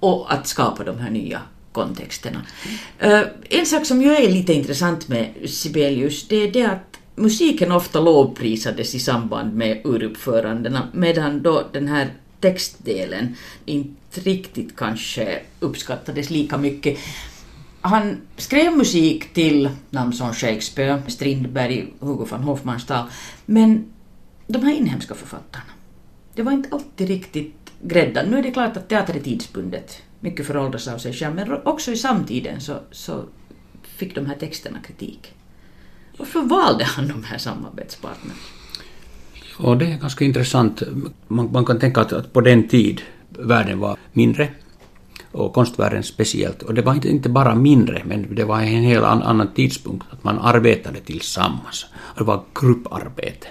Och 0.00 0.32
att 0.32 0.46
skapa 0.46 0.84
de 0.84 0.98
här 0.98 1.10
nya 1.10 1.40
kontexterna. 1.72 2.40
Eh, 2.98 3.20
en 3.50 3.66
sak 3.66 3.86
som 3.86 4.02
ju 4.02 4.10
är 4.16 4.30
lite 4.30 4.52
intressant 4.52 5.08
med 5.08 5.28
Sibelius, 5.46 6.28
det 6.28 6.36
är 6.36 6.52
det 6.52 6.64
att 6.64 6.98
musiken 7.14 7.72
ofta 7.72 8.00
lovprisades 8.00 8.94
i 8.94 8.98
samband 8.98 9.54
med 9.54 9.80
uruppförandena, 9.84 10.88
medan 10.92 11.42
då 11.42 11.62
den 11.72 11.88
här 11.88 12.08
textdelen 12.40 13.36
inte 13.64 14.20
riktigt 14.20 14.76
kanske 14.76 15.38
uppskattades 15.60 16.30
lika 16.30 16.58
mycket. 16.58 16.98
Han 17.84 18.20
skrev 18.36 18.76
musik 18.76 19.34
till 19.34 19.70
namn 19.90 20.12
som 20.12 20.34
Shakespeare, 20.34 21.02
Strindberg, 21.06 21.92
Hugo 22.00 22.24
von 22.24 22.42
Hofmannsthal, 22.42 23.08
men 23.46 23.84
de 24.46 24.62
här 24.62 24.74
inhemska 24.74 25.14
författarna, 25.14 25.64
det 26.34 26.42
var 26.42 26.52
inte 26.52 26.68
alltid 26.72 27.08
riktigt 27.08 27.72
grädda. 27.82 28.22
Nu 28.22 28.38
är 28.38 28.42
det 28.42 28.50
klart 28.50 28.76
att 28.76 28.88
teater 28.88 29.14
är 29.14 29.20
tidsbundet, 29.20 30.02
mycket 30.20 30.46
föråldras 30.46 30.88
av 30.88 30.98
sig 30.98 31.12
själv, 31.12 31.34
men 31.34 31.52
också 31.64 31.92
i 31.92 31.96
samtiden 31.96 32.60
så, 32.60 32.76
så 32.90 33.24
fick 33.82 34.14
de 34.14 34.26
här 34.26 34.36
texterna 34.36 34.78
kritik. 34.86 35.34
Varför 36.16 36.42
valde 36.42 36.84
han 36.84 37.08
de 37.08 37.24
här 37.24 37.38
samarbetspartnerna? 37.38 38.34
Och 39.58 39.76
det 39.76 39.86
är 39.86 39.98
ganska 39.98 40.24
intressant. 40.24 40.82
Man, 41.28 41.52
man 41.52 41.64
kan 41.64 41.78
tänka 41.78 42.00
att, 42.00 42.12
att 42.12 42.32
på 42.32 42.40
den 42.40 42.68
tid 42.68 43.02
världen 43.28 43.78
var 43.78 43.96
mindre 44.12 44.48
och 45.32 45.52
konstvärlden 45.52 46.02
speciellt. 46.02 46.62
Och 46.62 46.74
det 46.74 46.82
var 46.82 47.06
inte, 47.06 47.28
bara 47.28 47.54
mindre, 47.54 48.02
men 48.04 48.34
det 48.34 48.44
var 48.44 48.60
en 48.60 48.84
helt 48.84 49.04
an, 49.04 49.22
annan 49.22 49.48
tidpunkt. 49.54 50.06
Att 50.10 50.24
man 50.24 50.38
arbetade 50.38 51.00
tillsammans. 51.00 51.86
Det 52.18 52.24
var 52.24 52.42
grupparbete. 52.60 53.46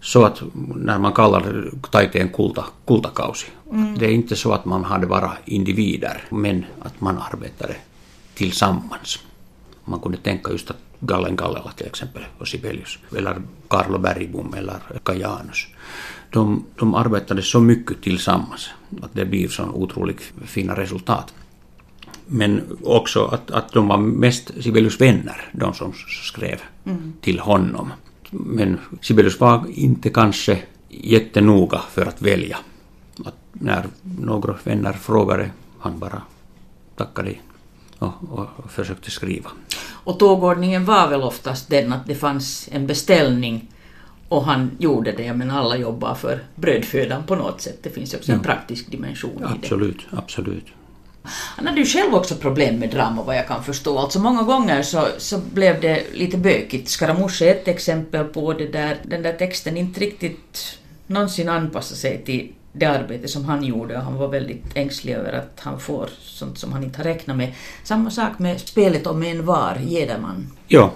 Så 0.00 0.24
att 0.24 0.42
när 0.74 0.98
man 0.98 1.12
kallar 1.12 1.70
taiteen 1.90 2.28
kulta, 2.28 2.64
kultakausi, 2.86 3.46
det 3.98 4.06
är 4.06 4.10
inte 4.10 4.36
så 4.36 4.52
att 4.52 4.64
man 4.64 4.84
hade 4.84 5.06
bara 5.06 5.32
individer, 5.44 6.24
men 6.30 6.64
att 6.80 7.00
man 7.00 7.18
arbetade 7.18 7.76
tillsammans. 8.34 9.18
Man 9.84 10.00
kunde 10.00 10.18
tänka 10.18 10.52
just 10.52 10.70
att 10.70 10.76
Gallen 11.00 11.36
Gallela 11.36 11.72
till 11.76 11.86
exempel 11.86 12.24
och 12.38 12.48
Sibelius, 12.48 12.98
eller 13.16 13.42
Carlo 13.68 13.98
Bergbom 13.98 14.54
eller 14.54 14.76
Kajanus. 15.02 15.66
De, 16.36 16.64
de 16.78 16.94
arbetade 16.94 17.42
så 17.42 17.60
mycket 17.60 18.02
tillsammans 18.02 18.70
att 19.02 19.10
det 19.12 19.24
blir 19.24 19.48
så 19.48 19.64
otroligt 19.64 20.20
fina 20.44 20.76
resultat. 20.76 21.34
Men 22.26 22.78
också 22.82 23.24
att, 23.24 23.50
att 23.50 23.72
de 23.72 23.88
var 23.88 23.96
mest 23.96 24.50
Sibelius 24.60 25.00
vänner, 25.00 25.50
de 25.52 25.74
som 25.74 25.92
skrev 26.22 26.60
till 27.20 27.38
honom. 27.38 27.92
Men 28.30 28.78
Sibelius 29.00 29.40
var 29.40 29.64
inte 29.70 30.10
kanske 30.10 30.58
jättenoga 30.88 31.80
för 31.90 32.06
att 32.06 32.22
välja. 32.22 32.56
Att 33.24 33.36
när 33.52 33.86
några 34.02 34.54
vänner 34.64 34.92
frågade, 34.92 35.50
han 35.78 35.98
bara 35.98 36.22
tackade 36.96 37.34
och, 37.98 38.12
och 38.30 38.70
försökte 38.70 39.10
skriva. 39.10 39.50
Och 40.04 40.18
tågordningen 40.18 40.84
var 40.84 41.08
väl 41.08 41.22
oftast 41.22 41.70
den 41.70 41.92
att 41.92 42.06
det 42.06 42.14
fanns 42.14 42.68
en 42.72 42.86
beställning 42.86 43.68
och 44.28 44.44
han 44.44 44.70
gjorde 44.78 45.12
det, 45.12 45.32
men 45.32 45.50
alla 45.50 45.76
jobbar 45.76 46.14
för 46.14 46.40
brödfödan 46.54 47.22
på 47.26 47.34
något 47.34 47.60
sätt. 47.60 47.78
Det 47.82 47.90
finns 47.90 48.14
också 48.14 48.32
en 48.32 48.38
Ja. 48.38 48.44
praktisk 48.44 48.90
dimension 48.90 49.36
i 49.36 49.40
det. 49.40 49.46
Absolut, 49.46 50.06
absolut. 50.10 50.66
Han 51.56 51.66
hade 51.66 51.78
ju 51.80 51.86
själv 51.86 52.14
också 52.14 52.34
problem 52.34 52.76
med 52.78 52.90
drama 52.90 53.22
vad 53.22 53.36
jag 53.36 53.46
kan 53.48 53.64
förstå. 53.64 53.98
Alltså 53.98 54.18
många 54.20 54.42
gånger 54.42 54.82
så, 54.82 55.06
så 55.18 55.38
blev 55.54 55.80
det 55.80 56.02
lite 56.14 56.36
bökigt. 56.36 56.88
Scaramouche 56.88 57.42
är 57.46 57.50
ett 57.50 57.68
exempel 57.68 58.24
på 58.24 58.52
det 58.52 58.66
där 58.66 58.96
den 59.02 59.22
där 59.22 59.32
texten 59.32 59.76
inte 59.76 60.00
riktigt 60.00 60.78
någonsin 61.06 61.48
anpassade 61.48 62.00
sig 62.00 62.22
till 62.24 62.52
det 62.72 62.86
arbete 62.86 63.28
som 63.28 63.44
han 63.44 63.64
gjorde 63.64 63.96
och 63.96 64.02
han 64.02 64.16
var 64.16 64.28
väldigt 64.28 64.64
ängslig 64.74 65.12
över 65.12 65.32
att 65.32 65.60
han 65.60 65.80
får 65.80 66.08
sånt 66.20 66.58
som 66.58 66.72
han 66.72 66.84
inte 66.84 66.98
har 66.98 67.04
räknat 67.04 67.36
med. 67.36 67.52
Samma 67.84 68.10
sak 68.10 68.38
med 68.38 68.60
spelet 68.60 69.06
om 69.06 69.22
en 69.22 69.44
var, 69.46 69.78
Jederman. 69.86 70.46
Joo, 70.68 70.90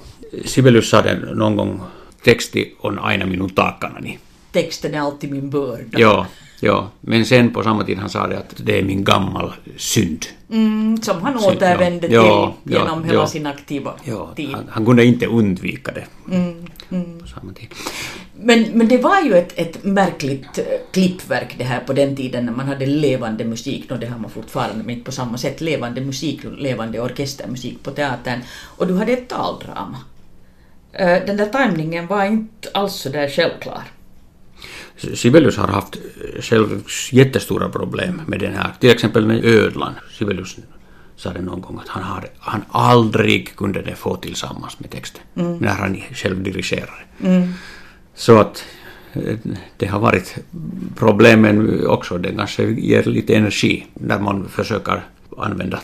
Sibelius 0.45 0.91
sade 0.91 1.35
någon 1.35 1.57
gång 1.57 1.81
texti 2.25 2.75
on 2.81 2.99
aina 2.99 3.27
minun 3.27 3.51
taakkanani. 3.51 4.19
Texten 4.53 4.95
är 4.95 5.01
alltid 5.01 5.31
min 5.31 5.51
börda. 5.51 5.99
Joo, 5.99 6.27
joo. 6.61 6.87
Men 7.01 7.27
sen 7.27 7.53
på 7.53 7.63
samma 7.63 7.85
tid 7.85 7.99
han 7.99 8.11
sa 8.11 8.27
det 8.27 8.39
att 8.39 8.55
det 8.57 8.79
är 8.79 8.83
min 8.83 9.05
gammal 9.05 9.53
synd. 9.77 10.27
Mm, 10.51 11.03
som 11.03 11.23
han 11.23 11.37
återvände 11.37 12.07
ja, 12.07 12.23
till 12.23 12.73
ja, 12.75 12.81
genom 12.81 13.01
ja, 13.01 13.07
hela 13.07 13.21
ja. 13.21 13.27
sin 13.27 13.47
aktiva 13.47 13.93
tid. 14.37 14.51
han, 14.51 14.65
han 14.71 14.87
kunde 14.87 15.05
inte 15.05 15.27
undvika 15.27 15.93
det 15.93 16.07
Mm, 16.31 16.67
mm. 16.91 17.19
på 17.21 17.27
samma 17.27 17.53
tid. 17.53 17.69
Men, 18.43 18.63
men 18.63 18.89
det 18.89 18.99
var 18.99 19.21
ju 19.21 19.35
ett, 19.35 19.53
ett 19.59 19.85
märkligt 19.85 20.59
eh, 20.59 20.65
klippverk 20.91 21.55
det 21.59 21.65
här 21.65 21.81
på 21.81 21.93
den 21.93 22.17
tiden 22.17 22.47
när 22.47 22.53
man 22.53 22.69
hade 22.69 22.87
levande 22.87 23.45
musik, 23.45 23.91
och 23.91 23.99
det 23.99 24.07
har 24.07 24.19
man 24.19 24.31
fortfarande 24.31 24.85
men 24.85 24.91
inte 24.91 25.05
på 25.05 25.13
samma 25.13 25.39
sätt, 25.39 25.61
levande 25.61 26.01
musik, 26.01 26.41
levande 26.59 27.01
orkestermusik 27.01 27.83
på 27.83 27.91
teatern. 27.91 28.41
Och 28.77 28.87
du 28.87 28.97
hade 28.97 29.13
ett 29.13 29.29
taldrama. 29.29 29.97
Eh, 30.93 31.27
Den 31.27 31.37
där 31.37 31.47
tajmningen 31.47 32.07
var 32.07 32.25
inte 32.25 32.69
alls 32.75 32.93
så 32.95 33.09
där 33.09 33.29
självklar. 33.29 33.83
Sibelius 35.15 35.57
har 35.57 35.69
haft 35.69 35.97
själv 36.41 36.83
jättestora 37.13 37.69
problem 37.69 38.23
med 38.27 38.41
den 38.41 38.55
här. 38.55 38.71
Till 38.81 38.91
exempel 38.91 39.27
med 39.27 39.45
ödlan. 39.45 39.95
Sibelius 40.19 40.57
sa 41.17 41.33
det 41.33 41.41
någon 41.41 41.61
gång 41.61 41.79
att 41.83 41.89
han, 41.89 42.03
har, 42.03 42.29
han 42.39 42.65
aldrig 42.71 43.57
kunde 43.57 43.83
det 43.83 43.95
få 43.95 44.17
tillsammans 44.17 44.81
med 44.81 44.91
texten. 44.91 45.23
När 45.35 45.69
han 45.75 46.03
själv 46.13 46.43
dirigerade. 46.43 47.03
Så 48.15 48.39
att 48.39 48.65
det 49.77 49.87
har 49.87 50.01
varit 50.01 50.39
problem 50.97 51.41
men 51.41 51.87
också 51.87 52.19
det 52.19 52.33
kanske 52.37 52.65
ger 52.65 53.03
lite 53.03 53.35
energi 53.35 53.87
när 53.95 54.19
man 54.19 54.49
försöker 54.49 55.03
använda 55.39 55.81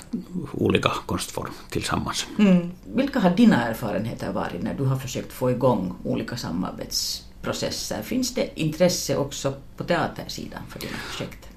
olika 0.53 0.91
konstformer 1.07 1.53
tillsammans. 1.71 2.26
Mm. 2.38 2.71
Vilka 2.95 3.21
har 3.21 3.31
dina 3.31 3.65
erfarenheter 3.65 4.33
varit 4.33 4.62
när 4.62 4.75
du 4.75 4.85
har 4.85 4.97
försökt 4.97 5.33
få 5.33 5.50
igång 5.50 5.95
olika 6.05 6.37
samarbetsprocesser? 6.37 8.03
Finns 8.03 8.35
det 8.35 8.61
intresse 8.61 9.17
också 9.17 9.55
på 9.76 9.85
teatersidan 9.85 10.62
för 10.69 10.81
dina 10.81 10.97
projekt? 11.11 11.49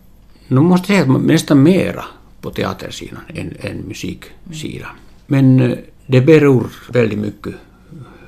Nu 0.48 0.62
måste 0.62 0.94
jag 0.94 1.06
säga 1.06 1.16
att 1.16 1.24
nästan 1.24 1.64
mera 1.64 2.06
på 2.42 2.50
teatersidan 2.50 3.22
än, 3.28 3.56
än 3.60 3.78
musiksidan. 3.78 4.92
Men 5.28 5.60
eh, 5.60 5.78
det 6.06 6.22
beror 6.22 6.72
väldigt 6.92 7.20
mycket 7.20 7.56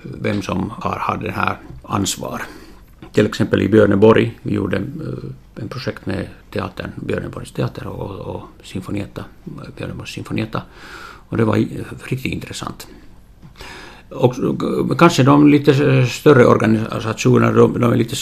vem 0.03 0.41
som 0.41 0.69
har, 0.69 0.97
har 0.99 1.17
det 1.17 1.31
här 1.31 1.57
ansvaret. 1.83 2.45
Till 3.11 3.25
exempel 3.25 3.61
i 3.61 3.69
Björneborg, 3.69 4.39
vi 4.41 4.53
gjorde 4.53 4.77
eh, 4.77 4.83
en 5.55 5.69
projekt 5.69 6.05
med 6.05 6.27
teatern, 6.51 6.91
Björneborgs 6.95 7.51
teater 7.51 7.87
och, 7.87 8.35
och 8.35 8.41
Sinfonietta, 8.63 9.25
Björneborgs 9.77 10.11
Sinfonietta. 10.11 10.61
Och 11.29 11.37
det 11.37 11.45
var 11.45 11.55
riktigt 12.09 12.33
intressant. 12.33 12.87
Och 14.09 14.35
kanske 14.99 15.23
de 15.23 15.47
lite 15.47 16.05
större 16.05 16.45
organisationerna, 16.45 17.51
de, 17.51 17.79
de 17.79 17.91
är 17.91 17.95
lite 17.95 18.15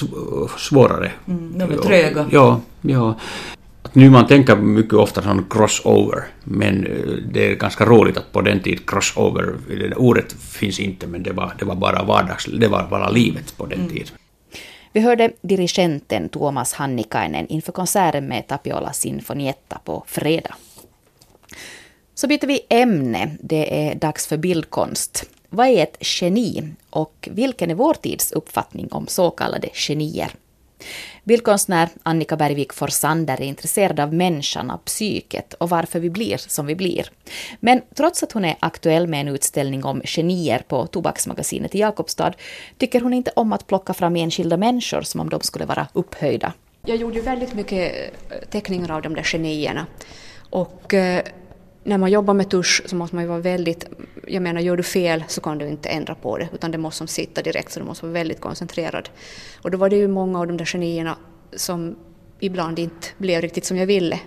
svårare. 0.58 1.12
Mm, 1.28 1.58
de 1.58 1.72
är 1.72 1.78
tröga. 1.78 2.26
Ja, 2.32 2.62
ja. 2.82 3.16
Nu 3.94 4.10
man 4.10 4.28
tänker 4.28 4.56
mycket 4.56 4.94
ofta 4.94 5.22
som 5.22 5.46
crossover, 5.50 6.24
men 6.44 6.86
eh, 6.86 6.94
det 7.34 7.52
är 7.52 7.56
ganska 7.56 7.86
roligt 7.86 8.18
att 8.18 8.32
på 8.32 8.42
den 8.42 8.60
tiden 8.60 8.84
crossover, 8.88 9.56
det 9.68 9.96
ordet 9.96 10.34
finns 10.34 10.80
inte, 10.80 11.08
men 11.08 11.24
det 11.24 11.32
var, 11.32 11.54
det 11.60 11.66
var 11.66 11.76
bara 11.76 12.04
vardags, 12.04 12.46
det 12.46 12.68
var 12.68 12.88
bara 12.90 13.10
livet 13.10 13.58
på 13.58 13.66
den 13.66 13.80
mm. 13.80 13.90
tiden. 13.90 14.08
Vi 14.92 15.00
hörde 15.00 15.32
dirigenten 15.42 16.30
Tuomas 16.30 16.74
Hannikainen 16.74 17.48
inför 17.48 17.72
konserten 17.72 18.28
med 18.28 18.48
Tapiola 18.48 18.94
Sinfonietta 18.94 19.80
på 19.84 20.04
fredag. 20.08 20.56
Så 22.16 22.28
byter 22.28 22.48
vi 22.48 22.62
ämne. 22.70 23.38
Det 23.40 23.88
är 23.88 23.96
dags 23.96 24.28
för 24.28 24.38
bildkonst. 24.38 25.26
Vad 25.50 25.68
är 25.68 25.84
ett 25.84 25.98
geni 26.02 26.74
och 26.90 27.30
vilken 27.32 27.72
är 27.72 27.76
vår 27.76 27.94
tids 27.94 28.32
uppfattning 28.32 28.88
om 28.92 29.08
så 29.08 29.30
kallade 29.32 29.70
genier? 29.74 30.32
Bildkonstnär 31.24 31.90
Annika 32.04 32.36
Bergvik 32.36 32.74
Forsander 32.74 33.42
är 33.42 33.46
intresserad 33.46 34.00
av 34.00 34.14
människan, 34.14 34.72
av 34.72 34.78
psyket 34.78 35.54
och 35.54 35.70
varför 35.70 36.00
vi 36.00 36.10
blir 36.10 36.38
som 36.38 36.66
vi 36.66 36.76
blir. 36.76 37.12
Men 37.60 37.82
trots 37.96 38.24
att 38.24 38.32
hon 38.32 38.46
är 38.46 38.56
aktuell 38.60 39.08
med 39.08 39.22
en 39.22 39.28
utställning 39.28 39.84
om 39.86 40.02
genier 40.06 40.64
på 40.68 40.88
Tobaksmagasinet 40.88 41.76
i 41.76 41.80
Jakobstad 41.80 42.34
tycker 42.78 43.02
hon 43.02 43.14
inte 43.14 43.32
om 43.36 43.54
att 43.54 43.68
plocka 43.68 43.94
fram 43.94 44.16
enskilda 44.16 44.58
människor 44.58 45.02
som 45.02 45.22
om 45.22 45.30
de 45.30 45.42
skulle 45.42 45.66
vara 45.66 45.88
upphöjda. 45.94 46.54
Jag 46.86 46.98
gjorde 46.98 47.16
ju 47.16 47.22
väldigt 47.22 47.54
mycket 47.54 48.14
eh, 48.30 48.50
teckningar 48.50 48.92
av 48.92 49.02
de 49.02 49.16
där 49.16 49.24
genierna. 49.24 49.86
Och 50.50 50.94
eh, 50.94 51.24
när 51.84 51.98
man 51.98 52.12
jobbar 52.12 52.34
med 52.34 52.50
tusch 52.50 52.82
så 52.86 52.96
måste 52.96 53.16
man 53.16 53.24
ju 53.24 53.28
vara 53.28 53.40
väldigt, 53.40 53.86
jag 54.30 54.44
menar 54.44 54.62
gör 54.62 54.78
du 54.78 54.84
fel 54.84 55.24
så 55.28 55.42
kan 55.42 55.58
du 55.58 55.68
inte 55.68 55.90
ändra 55.90 56.16
på 56.16 56.38
det 56.38 56.50
utan 56.54 56.72
det 56.72 56.78
måste 56.78 57.08
sitta 57.08 57.42
direkt 57.42 57.72
så 57.72 57.80
du 57.80 57.86
måste 57.86 58.06
vara 58.06 58.14
väldigt 58.14 58.42
koncentrerad. 58.42 59.10
Och 59.62 59.72
då 59.72 59.78
var 59.78 59.90
det 59.90 59.96
ju 59.96 60.08
många 60.08 60.40
av 60.40 60.48
de 60.48 60.58
där 60.58 60.66
genierna 60.66 61.18
som 61.54 61.96
ibland 62.40 62.80
inte 62.80 63.08
blev 63.18 63.42
riktigt 63.42 63.66
som 63.66 63.78
jag 63.78 63.86
ville. 63.86 64.20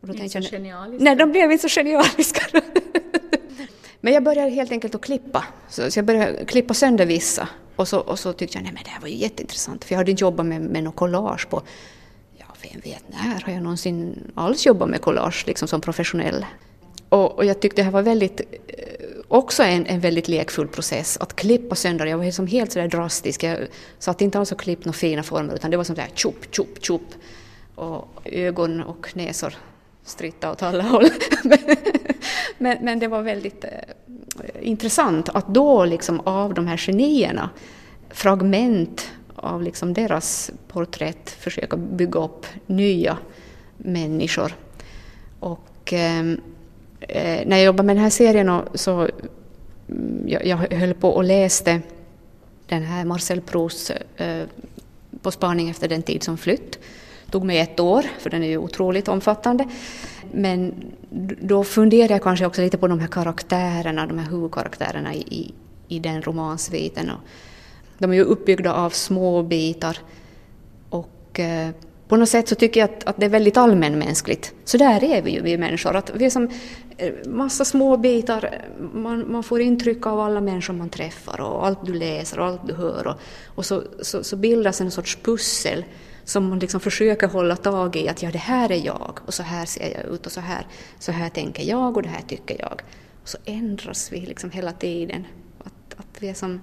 Och 0.00 0.08
då 0.08 0.14
inte 0.14 0.28
så 0.28 0.38
jag, 0.38 0.44
genialiska? 0.44 1.04
Nej, 1.04 1.16
de 1.16 1.32
blev 1.32 1.52
inte 1.52 1.68
så 1.68 1.80
genialiska. 1.80 2.40
Men 4.00 4.12
jag 4.12 4.22
började 4.22 4.50
helt 4.50 4.72
enkelt 4.72 4.94
att 4.94 5.00
klippa. 5.00 5.44
Så, 5.68 5.88
jag 5.96 6.04
började 6.04 6.44
klippa 6.44 6.74
sönder 6.74 7.06
vissa. 7.06 7.48
Och 7.76 7.88
så, 7.88 7.98
och 7.98 8.18
så 8.18 8.32
tyckte 8.32 8.58
jag, 8.58 8.62
nej 8.62 8.72
men 8.72 8.82
det 8.84 8.90
här 8.90 9.00
var 9.00 9.08
ju 9.08 9.14
jätteintressant. 9.14 9.84
För 9.84 9.94
jag 9.94 9.98
hade 9.98 10.12
jobbat 10.12 10.46
med, 10.46 10.60
med 10.60 10.84
något 10.84 10.96
collage 10.96 11.48
på, 11.48 11.62
ja 12.38 12.46
vem 12.62 12.80
vet 12.80 13.04
när 13.08 13.40
har 13.40 13.52
jag 13.52 13.62
någonsin 13.62 14.32
alls 14.34 14.66
jobbat 14.66 14.88
med 14.88 15.00
collage 15.00 15.44
liksom 15.46 15.68
som 15.68 15.80
professionell. 15.80 16.46
Och, 17.08 17.38
och, 17.38 17.44
jag 17.44 17.60
tyckte 17.60 17.80
det 17.80 17.84
här 17.84 17.92
var 17.92 18.02
väldigt, 18.02 18.40
eh, 18.40 19.05
också 19.28 19.62
en, 19.62 19.86
en 19.86 20.00
väldigt 20.00 20.28
lekfull 20.28 20.68
process 20.68 21.18
att 21.20 21.36
klippa 21.36 21.74
sönder. 21.74 22.06
Jag 22.06 22.18
var 22.18 22.24
liksom 22.24 22.46
helt 22.46 22.72
sådär 22.72 22.88
drastisk. 22.88 23.42
Jag 23.42 23.58
satt 23.98 24.20
inte 24.20 24.38
alls 24.38 24.52
och 24.52 24.60
klippte 24.60 24.88
några 24.88 24.98
fina 24.98 25.22
former 25.22 25.54
utan 25.54 25.70
det 25.70 25.76
var 25.76 25.84
sånt 25.84 26.00
tjopp, 26.14 26.46
tjopp, 26.50 26.84
tjopp. 26.84 27.14
Och 27.74 28.08
ögon 28.24 28.82
och 28.82 29.08
näsor 29.14 29.54
stritta 30.04 30.52
åt 30.52 30.62
alla 30.62 30.82
håll. 30.82 31.08
men, 32.58 32.78
men, 32.84 32.98
det 32.98 33.08
var 33.08 33.22
väldigt 33.22 33.64
eh, 33.64 33.70
intressant 34.60 35.28
att 35.28 35.48
då 35.48 35.84
liksom 35.84 36.20
av 36.20 36.54
de 36.54 36.66
här 36.66 36.76
genierna, 36.76 37.50
fragment 38.10 39.10
av 39.34 39.62
liksom 39.62 39.94
deras 39.94 40.50
porträtt, 40.68 41.30
försöka 41.30 41.76
bygga 41.76 42.20
upp 42.20 42.46
nya 42.66 43.18
människor. 43.76 44.52
Och 45.40 45.92
eh, 45.92 46.24
eh, 47.00 47.46
när 47.46 47.56
jag 47.56 47.64
jobbade 47.64 47.86
med 47.86 47.96
den 47.96 48.02
här 48.02 48.10
serien 48.10 48.60
så 48.74 49.08
mm, 49.88 50.28
jag, 50.28 50.46
jag 50.46 50.56
höll 50.56 50.94
på 50.94 51.10
och 51.10 51.24
läste 51.24 51.80
den 52.66 52.82
här 52.82 53.04
Marcel 53.04 53.40
Proust 53.40 53.90
eh, 54.16 54.42
På 55.22 55.30
spaning 55.30 55.70
efter 55.70 55.88
den 55.88 56.02
tid 56.02 56.22
som 56.22 56.38
flytt. 56.38 56.78
Det 57.24 57.32
tog 57.32 57.44
mig 57.44 57.58
ett 57.58 57.80
år, 57.80 58.02
för 58.18 58.30
den 58.30 58.42
är 58.42 58.48
ju 58.48 58.58
otroligt 58.58 59.08
omfattande. 59.08 59.68
Men 60.32 60.74
då 61.40 61.64
funderade 61.64 62.14
jag 62.14 62.22
kanske 62.22 62.46
också 62.46 62.62
lite 62.62 62.78
på 62.78 62.88
de 62.88 63.00
här 63.00 63.08
karaktärerna, 63.08 64.06
de 64.06 64.18
här 64.18 64.30
huvudkaraktärerna 64.30 65.14
i, 65.14 65.18
i, 65.18 65.54
i 65.88 65.98
den 65.98 66.22
romansviten. 66.22 67.10
de 67.98 68.10
är 68.10 68.14
ju 68.14 68.22
uppbyggda 68.22 68.74
av 68.74 68.90
små 68.90 69.42
bitar 69.42 69.98
och 70.90 71.40
eh, 71.40 71.70
på 72.08 72.16
något 72.16 72.28
sätt 72.28 72.48
så 72.48 72.54
tycker 72.54 72.80
jag 72.80 72.90
att, 72.90 73.04
att 73.04 73.16
det 73.16 73.26
är 73.26 73.30
väldigt 73.30 73.56
allmänmänskligt. 73.56 74.54
Så 74.64 74.76
där 74.76 75.04
är 75.04 75.22
vi 75.22 75.30
ju, 75.30 75.42
vi 75.42 75.56
människor. 75.58 75.96
Att 75.96 76.10
vi 76.14 76.24
är 76.24 76.30
som 76.30 76.48
eh, 76.96 77.12
massa 77.26 77.64
små 77.64 77.96
bitar, 77.96 78.62
man, 78.92 79.32
man 79.32 79.42
får 79.42 79.60
intryck 79.60 80.06
av 80.06 80.20
alla 80.20 80.40
människor 80.40 80.74
man 80.74 80.88
träffar 80.88 81.40
och 81.40 81.66
allt 81.66 81.86
du 81.86 81.94
läser 81.94 82.38
och 82.38 82.46
allt 82.46 82.66
du 82.66 82.74
hör. 82.74 83.06
Och, 83.06 83.16
och 83.54 83.66
så, 83.66 83.82
så, 84.00 84.24
så, 84.24 84.36
bildas 84.36 84.80
en 84.80 84.90
sorts 84.90 85.18
pussel 85.22 85.84
som 86.24 86.48
man 86.48 86.58
liksom 86.58 86.80
försöker 86.80 87.28
hålla 87.28 87.56
tag 87.56 87.96
i. 87.96 88.08
Att 88.08 88.22
ja, 88.22 88.30
det 88.30 88.38
här 88.38 88.72
är 88.72 88.86
jag 88.86 89.18
och 89.26 89.34
så 89.34 89.42
här 89.42 89.66
ser 89.66 89.92
jag 89.94 90.14
ut 90.14 90.26
och 90.26 90.32
så 90.32 90.40
här, 90.40 90.66
så 90.98 91.12
här 91.12 91.28
tänker 91.28 91.62
jag 91.62 91.96
och 91.96 92.02
det 92.02 92.08
här 92.08 92.22
tycker 92.28 92.56
jag. 92.60 92.82
Och 93.22 93.28
så 93.28 93.38
ändras 93.44 94.12
vi 94.12 94.20
liksom 94.20 94.50
hela 94.50 94.72
tiden. 94.72 95.24
Att, 95.58 96.00
att 96.00 96.22
vi 96.22 96.28
är 96.28 96.34
som 96.34 96.60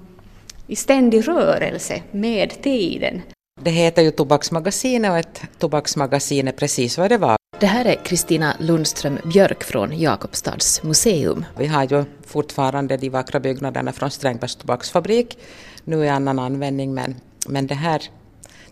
i 0.67 0.75
ständig 0.75 1.27
rörelse 1.27 2.01
med 2.12 2.62
tiden. 2.62 3.21
Det 3.63 3.71
heter 3.71 4.02
ju 4.02 4.12
Tobaksmagasinet 4.12 5.12
och 5.12 5.17
ett 5.17 5.41
tobaksmagasin 5.60 6.47
är 6.47 6.52
precis 6.52 6.97
vad 6.97 7.12
det 7.12 7.17
var. 7.17 7.38
Det 7.60 7.65
här 7.65 7.86
är 7.86 8.06
Kristina 8.06 8.56
Lundström 8.60 9.19
Björk 9.26 9.63
från 9.63 9.99
Jakobstads 9.99 10.84
museum. 10.84 11.45
Vi 11.58 11.67
har 11.67 11.84
ju 11.84 12.06
fortfarande 12.26 12.97
de 12.97 13.10
vackra 13.10 13.39
byggnaderna 13.39 13.93
från 13.93 14.12
Strängbergs 14.12 14.56
tobaksfabrik, 14.56 15.38
nu 15.84 16.06
i 16.06 16.10
annan 16.10 16.39
användning, 16.39 16.93
men, 16.93 17.15
men 17.47 17.67
det 17.67 17.76
här, 17.76 18.02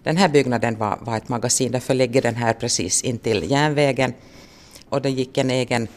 den 0.04 0.18
här 0.18 0.30
byggnaden 0.30 0.78
var, 0.78 0.98
var 1.02 1.18
ett 1.18 1.30
magasin, 1.30 1.72
därför 1.72 1.94
ligger 1.94 2.22
den 2.22 2.36
här 2.36 2.54
precis 2.54 3.02
intill 3.02 3.52
järnvägen 3.52 4.14
och 4.90 5.02
det 5.02 5.10
gick 5.10 5.38
en 5.38 5.52
egen 5.52 5.88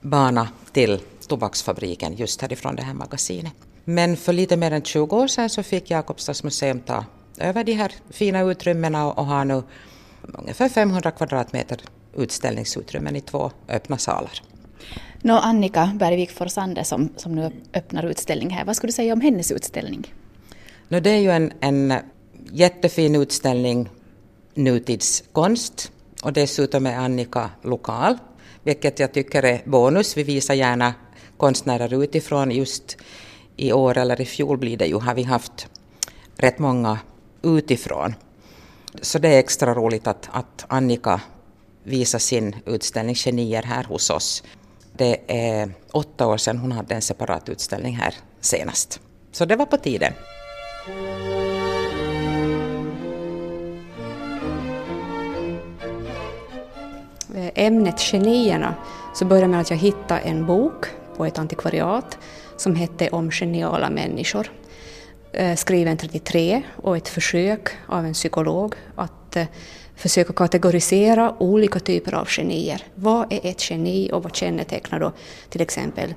bana 0.00 0.48
till 0.72 1.00
tobaksfabriken 1.28 2.16
just 2.16 2.42
härifrån 2.42 2.76
det 2.76 2.82
här 2.82 2.94
magasinet. 2.94 3.52
Men 3.84 4.16
för 4.16 4.32
lite 4.32 4.56
mer 4.56 4.70
än 4.70 4.82
20 4.82 5.16
år 5.16 5.26
sedan 5.26 5.50
så 5.50 5.62
fick 5.62 5.90
Jakobstads 5.90 6.44
museum 6.44 6.80
ta 6.80 7.04
över 7.40 7.64
de 7.64 7.72
här 7.72 7.92
fina 8.10 8.40
utrymmena 8.40 9.12
och 9.12 9.26
har 9.26 9.44
nu 9.44 9.62
ungefär 10.22 10.68
500 10.68 11.10
kvadratmeter 11.10 11.80
utställningsutrymmen 12.16 13.16
i 13.16 13.20
två 13.20 13.50
öppna 13.68 13.98
salar. 13.98 14.42
Nå, 15.22 15.34
Annika 15.34 15.90
Bergvik 15.94 16.30
Forsander 16.30 16.82
som, 16.82 17.08
som 17.16 17.34
nu 17.34 17.50
öppnar 17.74 18.06
utställning 18.06 18.50
här, 18.50 18.64
vad 18.64 18.76
skulle 18.76 18.88
du 18.88 18.92
säga 18.92 19.12
om 19.12 19.20
hennes 19.20 19.52
utställning? 19.52 20.14
No, 20.88 21.00
det 21.00 21.10
är 21.10 21.20
ju 21.20 21.30
en, 21.30 21.52
en 21.60 21.94
jättefin 22.52 23.16
utställning 23.16 23.88
nutidskonst 24.54 25.92
och 26.22 26.32
dessutom 26.32 26.86
är 26.86 26.96
Annika 26.96 27.50
lokal, 27.62 28.18
vilket 28.62 28.98
jag 28.98 29.12
tycker 29.12 29.42
är 29.42 29.62
bonus. 29.64 30.16
Vi 30.16 30.22
visar 30.22 30.54
gärna 30.54 30.94
konstnärer 31.36 32.02
utifrån. 32.02 32.50
Just 32.50 32.96
i 33.56 33.72
år 33.72 33.98
eller 33.98 34.20
i 34.20 34.24
fjol 34.24 34.58
blir 34.58 34.76
det 34.76 34.86
ju, 34.86 34.98
har 34.98 35.14
vi 35.14 35.22
haft 35.22 35.68
rätt 36.36 36.58
många 36.58 36.98
utifrån. 37.42 38.14
Så 39.02 39.18
det 39.18 39.28
är 39.28 39.38
extra 39.38 39.74
roligt 39.74 40.06
att, 40.06 40.28
att 40.32 40.64
Annika 40.68 41.20
visar 41.82 42.18
sin 42.18 42.56
utställning 42.66 43.14
Genier 43.14 43.62
här 43.62 43.84
hos 43.84 44.10
oss. 44.10 44.42
Det 44.92 45.20
är 45.26 45.72
åtta 45.92 46.26
år 46.26 46.36
sedan 46.36 46.58
hon 46.58 46.72
hade 46.72 46.94
en 46.94 47.02
separat 47.02 47.48
utställning 47.48 47.96
här 47.96 48.14
senast. 48.40 49.00
Så 49.32 49.44
det 49.44 49.56
var 49.56 49.66
på 49.66 49.76
tiden. 49.76 50.12
Eh, 57.34 57.50
ämnet 57.54 58.00
genierna 58.00 58.74
så 59.14 59.24
började 59.24 59.48
med 59.48 59.60
att 59.60 59.70
jag 59.70 59.76
hittade 59.76 60.20
en 60.20 60.46
bok 60.46 60.86
på 61.16 61.26
ett 61.26 61.38
antikvariat 61.38 62.18
som 62.56 62.74
hette 62.74 63.08
Om 63.08 63.30
geniala 63.30 63.90
människor. 63.90 64.50
Eh, 65.32 65.56
skriven 65.56 65.96
33 65.96 66.62
och 66.76 66.96
ett 66.96 67.08
försök 67.08 67.68
av 67.86 68.06
en 68.06 68.12
psykolog 68.12 68.74
att 68.94 69.36
eh, 69.36 69.46
försöka 69.96 70.32
kategorisera 70.32 71.34
olika 71.38 71.80
typer 71.80 72.14
av 72.14 72.28
genier. 72.28 72.82
Vad 72.94 73.32
är 73.32 73.46
ett 73.46 73.70
geni 73.70 74.10
och 74.12 74.22
vad 74.22 74.36
kännetecknar 74.36 75.00
då 75.00 75.12
till 75.48 75.60
exempel 75.60 76.14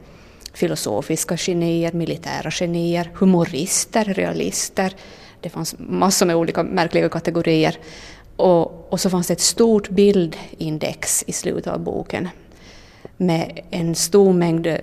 filosofiska 0.53 1.37
genier, 1.37 1.91
militära 1.93 2.51
genier, 2.51 3.11
humorister, 3.13 4.05
realister. 4.05 4.95
Det 5.41 5.49
fanns 5.49 5.75
massor 5.79 6.25
med 6.25 6.35
olika 6.35 6.63
märkliga 6.63 7.09
kategorier. 7.09 7.77
Och, 8.35 8.93
och 8.93 8.99
så 8.99 9.09
fanns 9.09 9.27
det 9.27 9.33
ett 9.33 9.41
stort 9.41 9.89
bildindex 9.89 11.23
i 11.27 11.31
slutet 11.31 11.73
av 11.73 11.79
boken 11.79 12.29
med 13.17 13.59
en 13.69 13.95
stor 13.95 14.33
mängd 14.33 14.77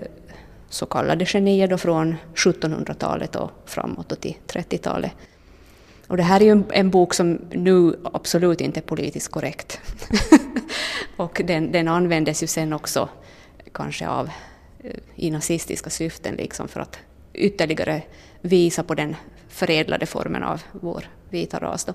så 0.69 0.87
kallade 0.87 1.27
genier 1.27 1.69
då 1.69 1.79
från 1.79 2.17
1700-talet 2.35 3.37
och 3.37 3.51
framåt 3.67 4.21
till 4.21 4.37
30-talet. 4.47 5.13
Och 6.07 6.17
det 6.17 6.23
här 6.23 6.41
är 6.41 6.45
ju 6.45 6.51
en, 6.51 6.65
en, 6.71 6.91
bok 6.91 7.15
som 7.15 7.41
nu 7.51 7.99
absolut 8.05 8.61
inte 8.61 8.81
är 8.81 8.83
politiskt 8.83 9.29
korrekt. 9.29 9.81
och 11.17 11.43
den, 11.45 11.73
den 11.73 11.89
användes 11.89 12.43
ju 12.43 12.47
sen 12.47 12.73
också 12.73 13.09
kanske 13.73 14.09
av 14.09 14.31
eh, 14.81 14.91
i 15.15 15.31
nazistiska 15.31 15.91
syften 15.91 16.35
liksom 16.35 16.69
för 16.69 16.81
att 16.81 16.99
ytterligare 17.35 18.03
visa 18.41 18.83
på 18.83 18.95
den 18.95 19.17
förädlade 19.49 20.07
formen 20.07 20.43
av 20.43 20.63
vår 20.73 21.05
vita 21.31 21.59
ras. 21.59 21.85
Då. 21.85 21.93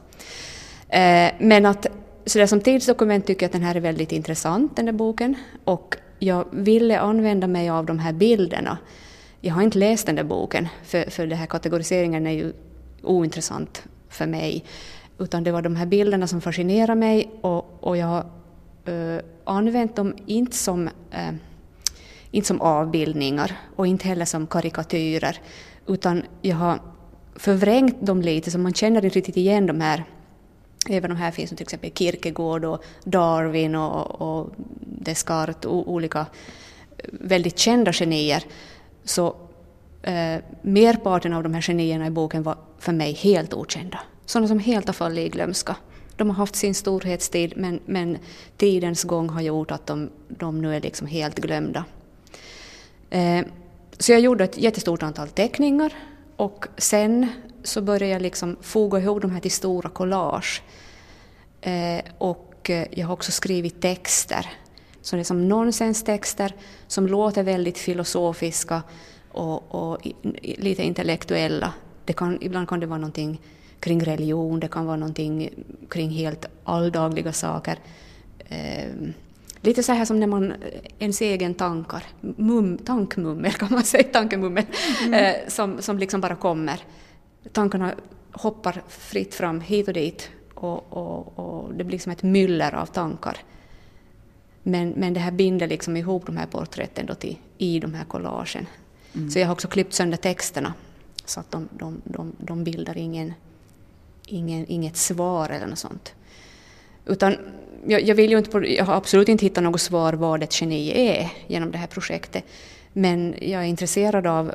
Eh, 0.98 1.32
men 1.40 1.66
att 1.66 1.88
så 2.26 2.40
där 2.40 2.48
som 2.48 2.62
tidsdokument 2.62 3.28
tycker 3.28 3.44
jag 3.44 3.48
att 3.48 3.54
den 3.54 3.64
här 3.64 3.76
är 3.76 3.80
väldigt 3.80 4.12
intressant, 4.12 4.76
den 4.76 4.86
där 4.86 4.94
boken. 4.94 5.36
Och 5.64 5.98
jag 6.24 6.46
ville 6.52 7.00
använda 7.00 7.48
mig 7.48 7.70
av 7.70 7.86
de 7.86 8.00
här 8.00 8.14
bilderna. 8.14 8.78
Jag 9.42 9.54
har 9.54 9.62
inte 9.62 9.78
läst 9.78 10.06
den 10.06 10.16
där 10.16 10.24
boken, 10.24 10.68
för, 10.84 11.10
för 11.10 11.28
den 11.28 11.38
här 11.38 11.46
kategoriseringen 11.46 12.28
är 12.28 12.32
ju 12.32 12.54
ointressant 13.02 13.84
för 14.10 14.28
mig. 14.28 14.64
Utan 15.20 15.44
det 15.44 15.52
var 15.52 15.62
de 15.62 15.76
här 15.76 15.86
bilderna 15.86 16.28
som 16.28 16.42
fascinerade 16.42 16.96
mig 16.96 17.32
och, 17.42 17.84
och 17.84 17.98
jag 17.98 18.08
har 18.08 18.26
uh, 18.90 19.20
använt 19.44 19.96
dem 19.96 20.16
inte 20.26 20.58
som, 20.58 20.88
uh, 20.88 21.34
inte 22.32 22.48
som 22.48 22.62
avbildningar 22.62 23.58
och 23.76 23.88
inte 23.88 24.08
heller 24.08 24.26
som 24.26 24.48
karikatyrer. 24.48 25.38
Utan 25.88 26.24
jag 26.42 26.56
har 26.56 26.80
förvrängt 27.36 28.06
dem 28.06 28.22
lite 28.22 28.52
så 28.52 28.60
man 28.60 28.74
känner 28.74 29.06
inte 29.06 29.18
riktigt 29.18 29.38
igen 29.38 29.66
de 29.66 29.82
här 29.82 30.04
Även 30.90 31.12
om 31.12 31.18
här 31.18 31.32
finns 31.32 31.50
till 31.50 31.62
exempel 31.62 31.92
Kierkegaard 31.92 32.66
och 32.66 32.84
Darwin 33.04 33.76
och, 33.76 34.22
och 34.22 34.50
Descartes 35.04 35.66
och 35.66 35.92
olika 35.92 36.20
eh, 36.98 37.10
väldigt 37.12 37.60
kända 37.60 37.94
genier. 37.94 38.44
Så 39.04 39.36
eh, 40.02 40.38
merparten 40.62 41.34
av 41.34 41.44
de 41.44 41.54
här 41.54 41.62
genierna 41.62 42.08
i 42.08 42.10
boken 42.10 42.44
var 42.44 42.58
för 42.80 42.94
mig 42.94 43.14
helt 43.14 43.54
okända. 43.54 44.00
Sådana 44.26 44.48
som 44.48 44.60
helt 44.60 44.88
har 44.88 44.94
fallit 44.94 45.26
i 45.26 45.30
glömska. 45.30 45.76
De 46.16 46.30
har 46.30 46.36
haft 46.36 46.56
sin 46.56 46.76
storhetstid 46.76 47.54
men, 47.56 47.80
men 47.86 48.18
tidens 48.58 49.04
gång 49.04 49.30
har 49.30 49.42
gjort 49.42 49.72
att 49.72 49.88
de, 49.88 50.10
de 50.28 50.62
nu 50.62 50.76
är 50.76 50.82
liksom 50.82 51.08
helt 51.08 51.40
glömda. 51.40 51.86
Eh, 53.10 53.46
så 54.00 54.12
jag 54.12 54.22
gjorde 54.22 54.44
ett 54.44 54.58
jättestort 54.58 55.04
antal 55.04 55.28
teckningar 55.28 55.94
och 56.36 56.68
sen 56.78 57.28
så 57.64 57.82
började 57.82 58.14
jag 58.14 58.22
liksom 58.22 58.56
foga 58.62 59.00
ihop 59.00 59.22
de 59.22 59.32
här 59.32 59.40
till 59.40 59.52
stora 59.52 59.90
collage. 59.90 60.62
Eh, 61.62 62.04
och 62.18 62.70
eh, 62.70 62.88
jag 62.92 63.08
har 63.08 63.14
också 63.14 63.32
skrivit 63.32 63.82
texter. 63.82 64.50
Så 65.04 65.16
det 65.16 65.22
är 65.22 65.24
som 65.24 65.48
nonsenstexter 65.48 66.54
som 66.88 67.08
låter 67.08 67.44
väldigt 67.44 67.78
filosofiska 67.78 68.82
och, 69.32 69.76
och 69.76 70.08
lite 70.42 70.84
intellektuella. 70.84 71.74
Det 72.06 72.14
kan, 72.14 72.38
ibland 72.42 72.70
kan 72.70 72.80
det 72.80 72.86
vara 72.86 73.00
någonting 73.00 73.42
kring 73.80 74.06
religion, 74.06 74.60
det 74.60 74.68
kan 74.68 74.86
vara 74.86 74.98
någonting 74.98 75.50
kring 75.90 76.10
helt 76.10 76.46
alldagliga 76.64 77.34
saker. 77.34 77.80
Eh, 78.50 78.92
lite 79.62 79.84
så 79.84 79.92
här 79.92 80.06
som 80.06 80.20
när 80.20 80.28
man, 80.28 80.54
ens 81.00 81.22
egen 81.22 81.54
tankar, 81.54 82.04
mum, 82.22 82.78
tankmummel 82.78 83.52
kan 83.52 83.68
man 83.72 83.84
säga, 83.84 84.04
tankemummel, 84.04 84.66
mm. 85.06 85.14
eh, 85.14 85.36
som, 85.48 85.82
som 85.82 85.98
liksom 85.98 86.22
bara 86.22 86.36
kommer. 86.36 86.80
Tankarna 87.52 87.94
hoppar 88.32 88.84
fritt 88.88 89.36
fram 89.36 89.62
hit 89.62 89.88
och 89.88 89.94
dit 89.94 90.30
och, 90.54 90.94
och, 90.94 91.40
och 91.40 91.74
det 91.74 91.84
blir 91.84 92.00
som 92.00 92.12
ett 92.12 92.24
myller 92.24 92.76
av 92.76 92.86
tankar. 92.86 93.38
Men, 94.64 94.90
men 94.90 95.14
det 95.14 95.20
här 95.20 95.32
binder 95.32 95.68
liksom 95.68 95.98
ihop 95.98 96.26
de 96.26 96.38
här 96.38 96.46
porträtten 96.46 97.06
då 97.06 97.16
till, 97.16 97.38
i 97.58 97.80
de 97.80 97.94
här 97.94 98.06
collagen. 98.06 98.68
Mm. 99.16 99.32
Så 99.32 99.40
jag 99.40 99.48
har 99.48 99.54
också 99.54 99.68
klippt 99.68 99.94
sönder 99.94 100.18
texterna 100.18 100.74
så 101.26 101.40
att 101.40 101.52
de, 101.52 101.70
de, 101.72 102.02
de, 102.04 102.36
de 102.38 102.64
bildar 102.64 102.98
ingen, 102.98 103.34
ingen, 104.28 104.66
inget 104.68 104.98
svar 104.98 105.50
eller 105.50 105.68
något 105.68 105.80
sånt. 105.80 106.14
Utan 107.06 107.38
jag, 107.86 108.02
jag, 108.02 108.16
vill 108.16 108.32
ju 108.32 108.38
inte, 108.38 108.58
jag 108.58 108.86
har 108.86 108.96
absolut 108.96 109.30
inte 109.30 109.46
hittat 109.46 109.64
något 109.64 109.82
svar 109.82 110.14
vad 110.14 110.44
ett 110.44 110.62
geni 110.62 111.10
är 111.10 111.32
genom 111.48 111.72
det 111.72 111.78
här 111.78 111.88
projektet. 111.88 112.44
Men 112.94 113.36
jag 113.42 113.62
är 113.62 113.68
intresserad 113.68 114.28
av 114.28 114.54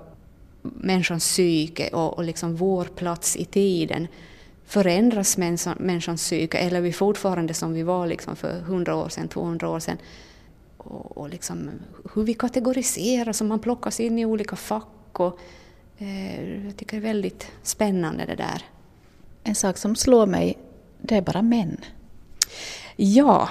människans 0.63 1.25
psyke 1.25 1.89
och, 1.89 2.19
och 2.19 2.25
liksom 2.25 2.57
vår 2.57 2.85
plats 2.85 3.37
i 3.37 3.45
tiden. 3.45 4.09
Förändras 4.69 5.37
människan, 5.37 5.77
människans 5.81 6.23
psyke 6.23 6.59
eller 6.59 6.77
är 6.77 6.83
vi 6.83 6.93
fortfarande 6.93 7.55
som 7.55 7.73
vi 7.73 7.83
var 7.83 8.07
liksom 8.07 8.37
för 8.37 8.59
100 8.59 8.97
år 8.97 9.09
sedan, 9.09 9.29
200 9.29 9.69
år 9.69 9.81
sedan? 9.81 9.99
Och, 10.77 11.19
och 11.19 11.29
liksom 11.29 11.71
hur 12.15 12.23
vi 12.23 12.35
kategoriseras 12.35 13.41
och 13.41 13.47
man 13.47 13.59
plockas 13.59 14.01
in 14.01 14.19
i 14.19 14.27
olika 14.27 14.57
fack. 14.57 15.21
Och, 15.21 15.39
eh, 15.99 16.65
jag 16.65 16.77
tycker 16.77 16.97
det 16.97 17.07
är 17.07 17.13
väldigt 17.13 17.47
spännande 17.63 18.25
det 18.27 18.35
där. 18.35 18.63
En 19.45 19.55
sak 19.55 19.77
som 19.77 19.97
slår 19.97 20.27
mig, 20.27 20.59
det 21.03 21.17
är 21.17 21.23
bara 21.23 21.43
män. 21.43 21.77
Ja, 22.97 23.49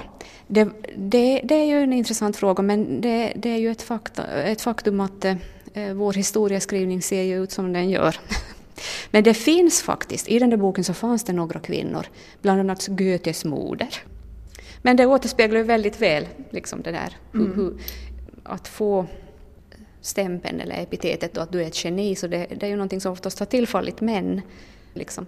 det, 0.47 0.69
det, 0.97 1.41
det, 1.43 1.56
är 1.56 1.65
ju 1.65 1.84
en 1.84 1.93
intressant 1.93 2.38
fråga 2.38 2.63
men 2.63 3.01
det, 3.01 3.34
det 3.36 3.49
är 3.49 3.58
ju 3.58 3.71
ett, 3.71 3.82
fakta, 3.82 4.25
ett 4.25 4.62
faktum 4.62 4.99
att 4.99 5.25
eh, 5.25 5.93
vår 5.93 6.13
historieskrivning 6.13 7.01
ser 7.01 7.21
ju 7.21 7.43
ut 7.43 7.51
som 7.51 7.73
den 7.73 7.89
gör. 7.89 8.15
Men 9.12 9.24
det 9.24 9.34
finns 9.34 9.82
faktiskt, 9.82 10.28
i 10.28 10.40
den 10.40 10.50
där 10.50 10.58
boken 10.58 10.84
så 10.84 10.94
fanns 10.94 11.24
det 11.24 11.34
några 11.34 11.60
kvinnor, 11.60 12.06
bland 12.42 12.60
annat 12.60 12.88
Goethes 12.88 13.46
moder. 13.46 13.90
Men 14.82 14.98
det 14.98 15.06
återspeglar 15.06 15.58
ju 15.58 15.63
väldigt 15.63 16.02
väl 16.02 16.28
liksom 16.50 16.82
det 16.82 16.92
där, 16.92 17.18
mm. 17.34 17.56
hur, 17.56 17.78
att 18.44 18.68
få 18.68 19.06
stämpeln 20.02 20.62
eller 20.62 20.76
epitetet 20.76 21.38
och 21.38 21.44
att 21.44 21.52
du 21.52 21.63
är 21.63 21.68
ett 21.68 21.86
geni, 21.86 22.16
så 22.16 22.28
det, 22.28 22.48
det 22.60 22.66
är 22.66 22.70
ju 22.70 22.76
någonting 22.76 23.02
som 23.02 23.12
oftast 23.12 23.40
har 23.40 23.46
tillfallit 23.46 24.02
män. 24.02 24.42
Liksom 24.94 25.26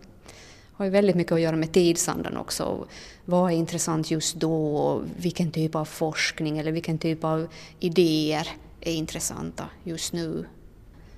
har 0.80 0.86
ju 0.86 0.92
väldigt 0.92 1.16
mycket 1.16 1.32
att 1.32 1.42
göra 1.42 1.56
med 1.56 1.72
tidsandan 1.72 2.38
också. 2.38 2.88
Vad 3.26 3.52
är 3.52 3.56
intressant 3.56 4.12
just 4.12 4.36
då 4.36 4.76
och 4.76 5.04
vilken 5.18 5.52
typ 5.52 5.76
av 5.76 5.86
forskning 5.86 6.58
eller 6.58 6.72
vilken 6.72 6.98
typ 6.98 7.24
av 7.24 7.48
idéer 7.80 8.48
är 8.82 8.94
intressanta 8.94 9.66
just 9.84 10.14
nu. 10.14 10.46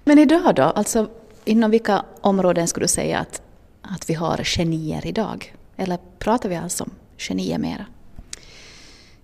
Men 0.04 0.20
idag 0.20 0.56
då? 0.56 0.64
Alltså 0.64 1.10
inom 1.46 1.72
vilka 1.72 2.06
områden 2.22 2.68
skulle 2.68 2.84
du 2.84 2.88
säga 2.88 3.20
att, 3.20 3.42
att 3.82 4.10
vi 4.10 4.14
har 4.14 4.44
genier 4.44 5.08
idag? 5.08 5.56
Eller 5.78 6.00
pratar 6.20 6.50
vi 6.50 6.56
alltså 6.56 6.84
om 6.84 6.92
genier 7.18 7.58
mera? 7.58 7.86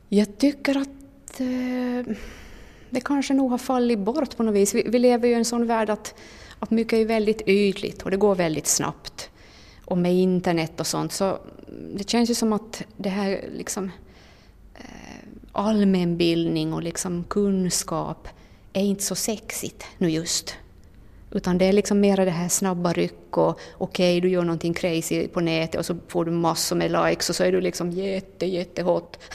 Jag 0.09 0.37
tycker 0.37 0.77
att 0.77 1.39
eh, 1.39 2.15
det 2.89 3.01
kanske 3.01 3.33
nog 3.33 3.51
har 3.51 3.57
fallit 3.57 3.99
bort 3.99 4.37
på 4.37 4.43
något 4.43 4.55
vis. 4.55 4.75
Vi, 4.75 4.83
vi 4.87 4.99
lever 4.99 5.27
ju 5.27 5.33
i 5.33 5.37
en 5.37 5.45
sån 5.45 5.67
värld 5.67 5.89
att, 5.89 6.15
att 6.59 6.71
mycket 6.71 6.93
är 6.93 7.05
väldigt 7.05 7.41
ytligt 7.47 8.01
och 8.01 8.11
det 8.11 8.17
går 8.17 8.35
väldigt 8.35 8.67
snabbt 8.67 9.29
och 9.85 9.97
med 9.97 10.13
internet 10.13 10.79
och 10.79 10.87
sånt. 10.87 11.11
Så 11.11 11.39
det 11.95 12.09
känns 12.09 12.29
ju 12.29 12.35
som 12.35 12.53
att 12.53 12.83
det 12.97 13.09
här 13.09 13.49
liksom 13.53 13.91
eh, 14.75 15.27
allmänbildning 15.51 16.73
och 16.73 16.83
liksom 16.83 17.23
kunskap 17.23 18.27
är 18.73 18.83
inte 18.83 19.03
så 19.03 19.15
sexigt 19.15 19.85
nu 19.97 20.09
just. 20.09 20.55
Utan 21.31 21.57
det 21.57 21.65
är 21.65 21.73
liksom 21.73 21.99
mera 21.99 22.25
det 22.25 22.31
här 22.31 22.47
snabba 22.47 22.93
ryck 22.93 23.37
och 23.37 23.59
okej, 23.73 24.17
okay, 24.17 24.19
du 24.19 24.29
gör 24.29 24.43
någonting 24.43 24.73
crazy 24.73 25.27
på 25.27 25.39
nätet 25.39 25.79
och 25.79 25.85
så 25.85 25.97
får 26.07 26.25
du 26.25 26.31
massor 26.31 26.75
med 26.75 26.91
likes 26.91 27.29
och 27.29 27.35
så 27.35 27.43
är 27.43 27.51
du 27.51 27.61
liksom 27.61 27.91
jätte, 27.91 28.45
jättehot. 28.45 29.19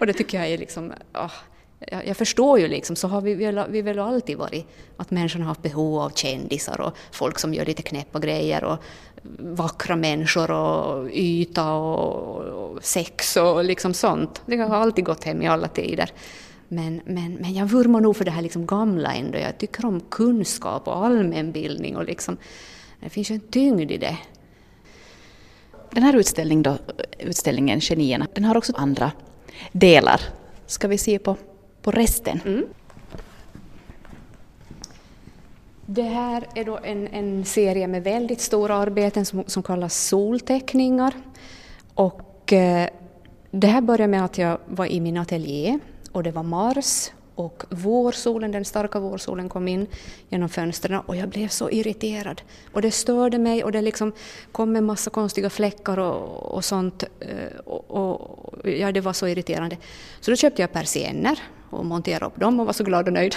och 0.00 0.06
det 0.06 0.12
tycker 0.12 0.38
jag 0.38 0.48
är 0.48 0.58
liksom, 0.58 0.92
oh, 1.14 1.32
jag, 2.04 2.16
förstår 2.16 2.58
ju 2.58 2.68
liksom, 2.68 2.96
så 2.96 3.08
har 3.08 3.20
vi, 3.20 3.34
vi, 3.34 3.64
vi 3.68 3.82
väl 3.82 3.98
alltid 3.98 4.38
varit 4.38 4.66
att 4.96 5.10
människan 5.10 5.42
har 5.42 5.48
haft 5.48 5.62
behov 5.62 5.98
av 5.98 6.10
kändisar 6.10 6.80
och 6.80 6.96
folk 7.10 7.38
som 7.38 7.54
gör 7.54 7.64
lite 7.64 7.82
knäppa 7.82 8.18
grejer 8.18 8.64
och 8.64 8.78
vackra 9.38 9.96
människor 9.96 10.50
och 10.50 11.10
yta 11.10 11.72
och, 11.72 12.44
och 12.44 12.84
sex 12.84 13.36
och 13.36 13.64
liksom 13.64 13.94
sånt. 13.94 14.42
Det 14.46 14.56
har 14.56 14.76
alltid 14.76 15.04
gått 15.04 15.24
hem 15.24 15.42
i 15.42 15.48
alla 15.48 15.68
tider. 15.68 16.10
Men, 16.68 17.00
men, 17.04 17.34
men 17.34 17.54
jag 17.54 17.66
vurmar 17.66 18.00
nog 18.00 18.16
för 18.16 18.24
det 18.24 18.30
här 18.30 18.42
liksom 18.42 18.66
gamla 18.66 19.14
ändå. 19.14 19.38
Jag 19.38 19.58
tycker 19.58 19.86
om 19.86 20.00
kunskap 20.00 20.88
och 20.88 21.06
allmänbildning 21.06 21.96
och 21.96 22.04
liksom, 22.04 22.36
det 23.00 23.08
finns 23.08 23.30
ju 23.30 23.34
en 23.34 23.40
tyngd 23.40 23.90
i 23.90 23.96
det. 23.96 24.18
Den 25.90 26.02
här 26.02 26.16
utställning 26.16 26.62
då, 26.62 26.78
utställningen 27.18 27.80
Genierna, 27.80 28.26
den 28.34 28.44
har 28.44 28.56
också 28.56 28.72
andra 28.76 29.12
delar. 29.72 30.20
Ska 30.66 30.88
vi 30.88 30.98
se 30.98 31.18
på 31.18 31.36
på 31.82 31.90
resten. 31.90 32.40
Mm. 32.46 32.66
Det 35.86 36.02
här 36.02 36.46
är 36.54 36.64
då 36.64 36.78
en, 36.82 37.08
en 37.08 37.44
serie 37.44 37.86
med 37.86 38.04
väldigt 38.04 38.40
stora 38.40 38.74
arbeten 38.74 39.26
som, 39.26 39.44
som 39.46 39.62
kallas 39.62 40.06
solteckningar. 40.06 41.14
Och 41.94 42.52
eh, 42.52 42.88
det 43.50 43.66
här 43.66 43.80
började 43.80 44.10
med 44.10 44.24
att 44.24 44.38
jag 44.38 44.58
var 44.66 44.86
i 44.86 45.00
min 45.00 45.16
ateljé 45.16 45.78
och 46.18 46.24
det 46.24 46.30
var 46.30 46.42
mars 46.42 47.10
och 47.34 47.64
vårsolen, 47.70 48.52
den 48.52 48.64
starka 48.64 48.98
vårsolen 48.98 49.48
kom 49.48 49.68
in 49.68 49.86
genom 50.28 50.48
fönstren 50.48 51.00
och 51.00 51.16
jag 51.16 51.28
blev 51.28 51.48
så 51.48 51.70
irriterad. 51.70 52.42
Och 52.72 52.82
det 52.82 52.90
störde 52.90 53.38
mig 53.38 53.64
och 53.64 53.72
det 53.72 53.82
liksom 53.82 54.12
kom 54.52 54.76
en 54.76 54.84
massa 54.84 55.10
konstiga 55.10 55.50
fläckar 55.50 55.98
och, 55.98 56.54
och 56.54 56.64
sånt. 56.64 57.04
Eh, 57.20 57.58
och, 57.64 57.90
och, 57.90 58.68
ja, 58.68 58.92
det 58.92 59.00
var 59.00 59.12
så 59.12 59.26
irriterande. 59.26 59.76
Så 60.20 60.30
då 60.30 60.36
köpte 60.36 60.62
jag 60.62 60.72
persienner 60.72 61.38
och 61.70 61.86
monterade 61.86 62.26
upp 62.26 62.40
dem 62.40 62.60
och 62.60 62.66
var 62.66 62.72
så 62.72 62.84
glad 62.84 63.06
och 63.06 63.12
nöjd. 63.12 63.36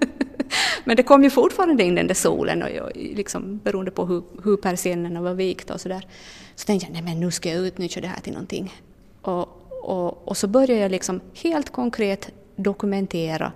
Men 0.84 0.96
det 0.96 1.02
kom 1.02 1.24
ju 1.24 1.30
fortfarande 1.30 1.84
in 1.84 1.94
den 1.94 2.06
där 2.06 2.14
solen 2.14 2.62
och 2.62 2.70
jag, 2.70 2.90
liksom, 2.94 3.60
beroende 3.64 3.90
på 3.90 4.06
hur, 4.06 4.22
hur 4.44 4.56
persiennerna 4.56 5.20
var 5.20 5.34
vikta 5.34 5.74
och 5.74 5.80
sådär. 5.80 6.06
Så 6.54 6.66
tänkte 6.66 6.86
jag, 6.86 6.92
nej 6.92 7.02
men 7.02 7.20
nu 7.20 7.30
ska 7.30 7.48
jag 7.48 7.66
utnyttja 7.66 8.00
det 8.00 8.06
här 8.06 8.20
till 8.20 8.32
någonting. 8.32 8.74
Och, 9.22 9.57
och, 9.82 10.28
och 10.28 10.36
så 10.36 10.46
började 10.46 10.82
jag 10.82 10.90
liksom 10.90 11.20
helt 11.34 11.70
konkret 11.70 12.30
dokumentera 12.56 13.52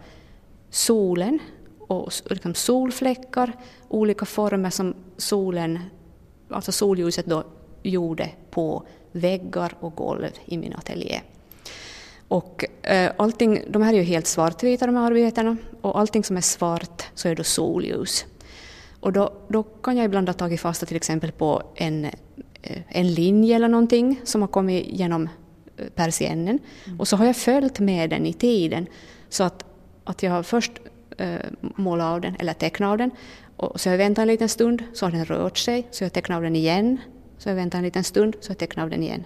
solen 0.70 1.38
och 1.78 2.12
liksom 2.30 2.54
solfläckar, 2.54 3.52
olika 3.88 4.24
former 4.24 4.70
som 4.70 4.94
solen, 5.16 5.78
alltså 6.48 6.72
solljuset 6.72 7.26
då 7.26 7.44
gjorde 7.82 8.30
på 8.50 8.82
väggar 9.12 9.74
och 9.80 9.94
golv 9.94 10.30
i 10.44 10.58
min 10.58 10.74
ateljé. 10.74 11.20
Och 12.28 12.64
eh, 12.82 13.12
allting, 13.16 13.64
de 13.68 13.82
här 13.82 13.92
är 13.92 13.96
ju 13.96 14.02
helt 14.02 14.26
svartvita 14.26 14.86
de 14.86 14.96
här 14.96 15.06
arbetena 15.06 15.56
och 15.80 15.98
allting 15.98 16.24
som 16.24 16.36
är 16.36 16.40
svart 16.40 17.02
så 17.14 17.28
är 17.28 17.34
då 17.34 17.44
solljus. 17.44 18.24
Och 19.00 19.12
då, 19.12 19.32
då 19.48 19.62
kan 19.62 19.96
jag 19.96 20.04
ibland 20.04 20.28
ha 20.28 20.34
tagit 20.34 20.60
fasta 20.60 20.86
till 20.86 20.96
exempel 20.96 21.32
på 21.32 21.62
en, 21.74 22.04
eh, 22.62 22.82
en 22.88 23.14
linje 23.14 23.56
eller 23.56 23.68
någonting 23.68 24.20
som 24.24 24.40
har 24.40 24.48
kommit 24.48 24.86
genom 24.88 25.28
Eh, 25.76 25.86
persiennen 25.94 26.58
mm. 26.86 27.00
och 27.00 27.08
så 27.08 27.16
har 27.16 27.26
jag 27.26 27.36
följt 27.36 27.78
med 27.78 28.10
den 28.10 28.26
i 28.26 28.32
tiden 28.32 28.86
så 29.28 29.44
att, 29.44 29.64
att 30.04 30.22
jag 30.22 30.30
har 30.30 30.42
först 30.42 30.72
eh, 31.18 31.36
målat 31.60 32.06
av 32.06 32.20
den 32.20 32.36
eller 32.38 32.52
tecknat 32.52 32.88
av 32.88 32.98
den 32.98 33.10
och 33.56 33.80
så 33.80 33.88
har 33.88 33.92
jag 33.92 33.98
väntat 33.98 34.22
en 34.22 34.28
liten 34.28 34.48
stund 34.48 34.82
så 34.92 35.06
har 35.06 35.10
den 35.12 35.24
rört 35.24 35.58
sig 35.58 35.86
så 35.90 36.04
jag 36.04 36.12
tecknar 36.12 36.36
av 36.36 36.42
den 36.42 36.56
igen 36.56 36.98
så 37.38 37.48
jag 37.48 37.56
väntar 37.56 37.78
en 37.78 37.84
liten 37.84 38.04
stund 38.04 38.36
så 38.40 38.50
jag 38.50 38.58
tecknar 38.58 38.84
av 38.84 38.90
den 38.90 39.02
igen. 39.02 39.24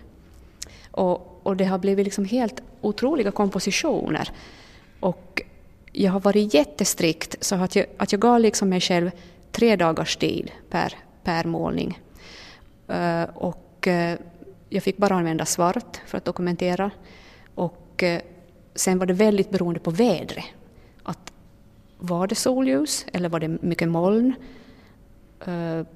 Och, 0.91 1.41
och 1.43 1.57
det 1.57 1.65
har 1.65 1.79
blivit 1.79 2.05
liksom 2.05 2.25
helt 2.25 2.63
otroliga 2.81 3.31
kompositioner. 3.31 4.29
Och 5.01 5.43
jag 5.93 6.13
har 6.13 6.21
varit 6.21 6.55
jättestrikt 6.55 7.37
så 7.41 7.55
att 7.55 7.77
jag, 7.77 7.87
att 7.97 8.13
jag 8.13 8.21
gav 8.21 8.41
liksom 8.41 8.69
mig 8.69 8.81
själv 8.81 9.11
tre 9.53 9.77
dagars 9.77 10.17
tid 10.17 10.51
per, 10.71 10.93
per 11.25 11.45
målning. 11.45 12.01
Uh, 12.91 13.23
och 13.35 13.87
uh, 13.87 14.15
jag 14.77 14.83
fick 14.83 14.97
bara 14.97 15.15
använda 15.15 15.45
svart 15.45 16.01
för 16.07 16.19
att 16.19 16.25
dokumentera. 16.25 16.91
Och 17.55 18.03
eh, 18.03 18.21
sen 18.75 18.99
var 18.99 19.07
det 19.07 19.15
väldigt 19.15 19.51
beroende 19.51 19.81
på 19.81 19.91
vädret. 19.91 20.45
Att 21.03 21.33
var 21.99 22.27
det 22.27 22.35
solljus 22.35 23.07
eller 23.13 23.29
var 23.29 23.41
det 23.41 23.49
mycket 23.49 23.89
moln? 23.89 24.35
Eh, 25.47 25.87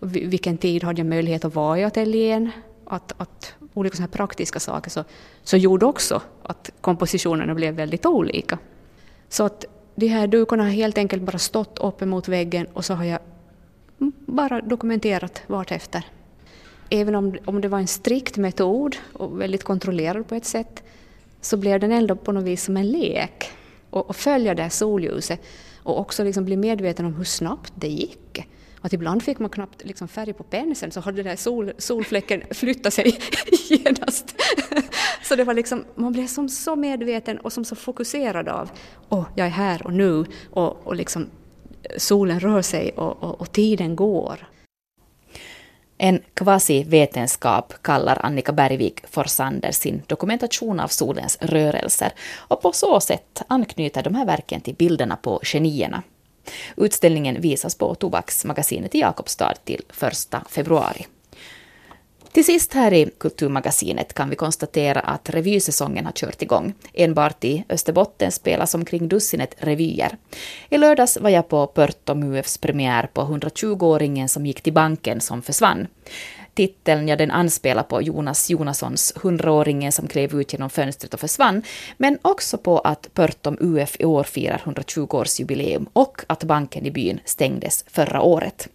vilken 0.00 0.58
tid 0.58 0.84
hade 0.84 1.00
jag 1.00 1.06
möjlighet 1.06 1.44
att 1.44 1.54
vara 1.54 1.78
i 1.78 1.84
ateljén? 1.84 2.50
Att, 2.84 3.12
att 3.16 3.54
olika 3.74 3.96
såna 3.96 4.08
praktiska 4.08 4.60
saker 4.60 4.90
så, 4.90 5.04
så 5.42 5.56
gjorde 5.56 5.86
också 5.86 6.22
att 6.42 6.70
kompositionerna 6.80 7.54
blev 7.54 7.74
väldigt 7.74 8.06
olika. 8.06 8.58
Så 9.28 9.44
att 9.44 9.64
de 9.94 10.06
här 10.06 10.26
dukorna 10.26 10.62
har 10.62 10.70
helt 10.70 10.98
enkelt 10.98 11.22
bara 11.22 11.38
stått 11.38 11.78
upp 11.78 12.02
emot 12.02 12.28
väggen 12.28 12.66
och 12.72 12.84
så 12.84 12.94
har 12.94 13.04
jag 13.04 13.18
bara 14.26 14.60
dokumenterat 14.60 15.42
vartefter. 15.46 16.04
Även 16.90 17.14
om, 17.14 17.36
om 17.44 17.60
det 17.60 17.68
var 17.68 17.78
en 17.78 17.86
strikt 17.86 18.36
metod 18.36 18.96
och 19.12 19.40
väldigt 19.40 19.64
kontrollerad 19.64 20.28
på 20.28 20.34
ett 20.34 20.44
sätt 20.44 20.82
så 21.40 21.56
blev 21.56 21.80
den 21.80 21.92
ändå 21.92 22.16
på 22.16 22.32
något 22.32 22.44
vis 22.44 22.64
som 22.64 22.76
en 22.76 22.90
lek. 22.90 23.50
Och, 23.90 24.08
och 24.08 24.16
följa 24.16 24.54
det 24.54 24.62
här 24.62 24.70
solljuset 24.70 25.40
och 25.82 25.98
också 26.00 26.24
liksom 26.24 26.44
bli 26.44 26.56
medveten 26.56 27.06
om 27.06 27.14
hur 27.14 27.24
snabbt 27.24 27.72
det 27.74 27.88
gick. 27.88 28.46
Att 28.80 28.92
ibland 28.92 29.22
fick 29.22 29.38
man 29.38 29.50
knappt 29.50 29.84
liksom 29.84 30.08
färg 30.08 30.32
på 30.32 30.42
penseln 30.42 30.92
så 30.92 31.00
hade 31.00 31.16
den 31.16 31.26
där 31.26 31.36
sol, 31.36 31.72
solfläcken 31.78 32.42
flyttat 32.50 32.94
sig 32.94 33.18
genast. 33.68 34.34
Så 35.22 35.36
det 35.36 35.44
var 35.44 35.54
liksom, 35.54 35.84
man 35.94 36.12
blev 36.12 36.26
som 36.26 36.48
så 36.48 36.76
medveten 36.76 37.38
och 37.38 37.52
som 37.52 37.64
så 37.64 37.76
fokuserad 37.76 38.48
av 38.48 38.70
åh, 39.08 39.24
jag 39.34 39.46
är 39.46 39.50
här 39.50 39.86
och 39.86 39.92
nu 39.92 40.24
och, 40.50 40.86
och 40.86 40.96
liksom 40.96 41.26
solen 41.96 42.40
rör 42.40 42.62
sig 42.62 42.90
och, 42.90 43.22
och, 43.22 43.40
och 43.40 43.52
tiden 43.52 43.96
går. 43.96 44.48
En 46.02 46.22
kvasivetenskap 46.34 47.74
kallar 47.82 48.18
Annika 48.26 48.52
Bergvik 48.52 49.00
Forsander 49.10 49.72
sin 49.72 50.02
dokumentation 50.06 50.80
av 50.80 50.88
solens 50.88 51.38
rörelser 51.40 52.12
och 52.36 52.62
på 52.62 52.72
så 52.72 53.00
sätt 53.00 53.42
anknyter 53.48 54.02
de 54.02 54.14
här 54.14 54.26
verken 54.26 54.60
till 54.60 54.74
bilderna 54.74 55.16
på 55.16 55.40
genierna 55.42 56.02
Utställningen 56.76 57.40
visas 57.40 57.74
på 57.74 57.94
Tobaksmagasinet 57.94 58.94
i 58.94 58.98
Jakobstad 58.98 59.54
till 59.64 59.82
1 60.00 60.34
februari. 60.48 61.06
Till 62.32 62.44
sist 62.44 62.74
här 62.74 62.92
i 62.92 63.10
Kulturmagasinet 63.18 64.14
kan 64.14 64.30
vi 64.30 64.36
konstatera 64.36 65.00
att 65.00 65.30
revysäsongen 65.30 66.04
har 66.04 66.12
kört 66.12 66.42
igång. 66.42 66.74
Enbart 66.94 67.44
i 67.44 67.64
Österbotten 67.68 68.32
spelas 68.32 68.74
omkring 68.74 69.08
dussinet 69.08 69.54
revyer. 69.58 70.16
I 70.68 70.78
lördags 70.78 71.18
var 71.20 71.30
jag 71.30 71.48
på 71.48 71.66
Pörtom 71.66 72.22
UFs 72.22 72.58
premiär 72.58 73.10
på 73.12 73.20
120-åringen 73.22 74.28
som 74.28 74.46
gick 74.46 74.60
till 74.60 74.72
banken 74.72 75.20
som 75.20 75.42
försvann. 75.42 75.86
Titeln, 76.54 77.08
ja 77.08 77.16
den 77.16 77.30
anspelar 77.30 77.82
på 77.82 78.02
Jonas 78.02 78.50
Jonassons 78.50 79.12
hundraåringen 79.16 79.92
som 79.92 80.08
klev 80.08 80.40
ut 80.40 80.52
genom 80.52 80.70
fönstret 80.70 81.14
och 81.14 81.20
försvann, 81.20 81.62
men 81.96 82.18
också 82.22 82.58
på 82.58 82.78
att 82.78 83.14
Pörtom 83.14 83.56
UF 83.60 83.96
i 83.98 84.04
år 84.04 84.24
firar 84.24 84.62
120-årsjubileum 84.64 85.86
och 85.92 86.22
att 86.26 86.44
banken 86.44 86.86
i 86.86 86.90
byn 86.90 87.20
stängdes 87.24 87.84
förra 87.88 88.20
året. 88.20 88.68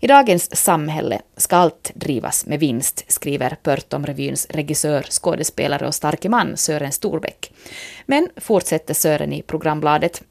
I 0.00 0.06
dagens 0.06 0.56
samhälle 0.56 1.20
ska 1.36 1.56
allt 1.56 1.90
drivas 1.94 2.46
med 2.46 2.60
vinst, 2.60 3.04
skriver 3.08 3.56
Pörtom-revyns 3.62 4.46
regissör, 4.50 5.02
skådespelare 5.10 5.86
och 5.86 5.94
starke 5.94 6.28
man 6.28 6.56
Sören 6.56 6.92
Storbäck. 6.92 7.52
Men, 8.06 8.28
fortsätter 8.36 8.94
Sören 8.94 9.32
i 9.32 9.42
programbladet, 9.42 10.22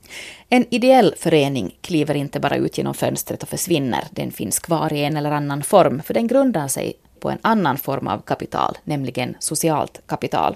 en 0.54 0.66
ideell 0.70 1.16
förening 1.18 1.76
kliver 1.82 2.16
inte 2.16 2.40
bara 2.40 2.56
ut 2.56 2.78
genom 2.78 2.94
fönstret 2.94 3.44
och 3.44 3.50
försvinner, 3.50 4.04
den 4.12 4.32
finns 4.32 4.60
kvar 4.60 4.94
i 4.94 5.04
en 5.04 5.18
eller 5.18 5.32
annan 5.32 5.64
form, 5.64 6.02
för 6.06 6.14
den 6.14 6.28
grundar 6.28 6.68
sig 6.68 6.94
på 7.20 7.30
en 7.30 7.38
annan 7.42 7.78
form 7.78 8.08
av 8.08 8.20
kapital, 8.22 8.78
nämligen 8.84 9.36
socialt 9.40 10.02
kapital. 10.06 10.56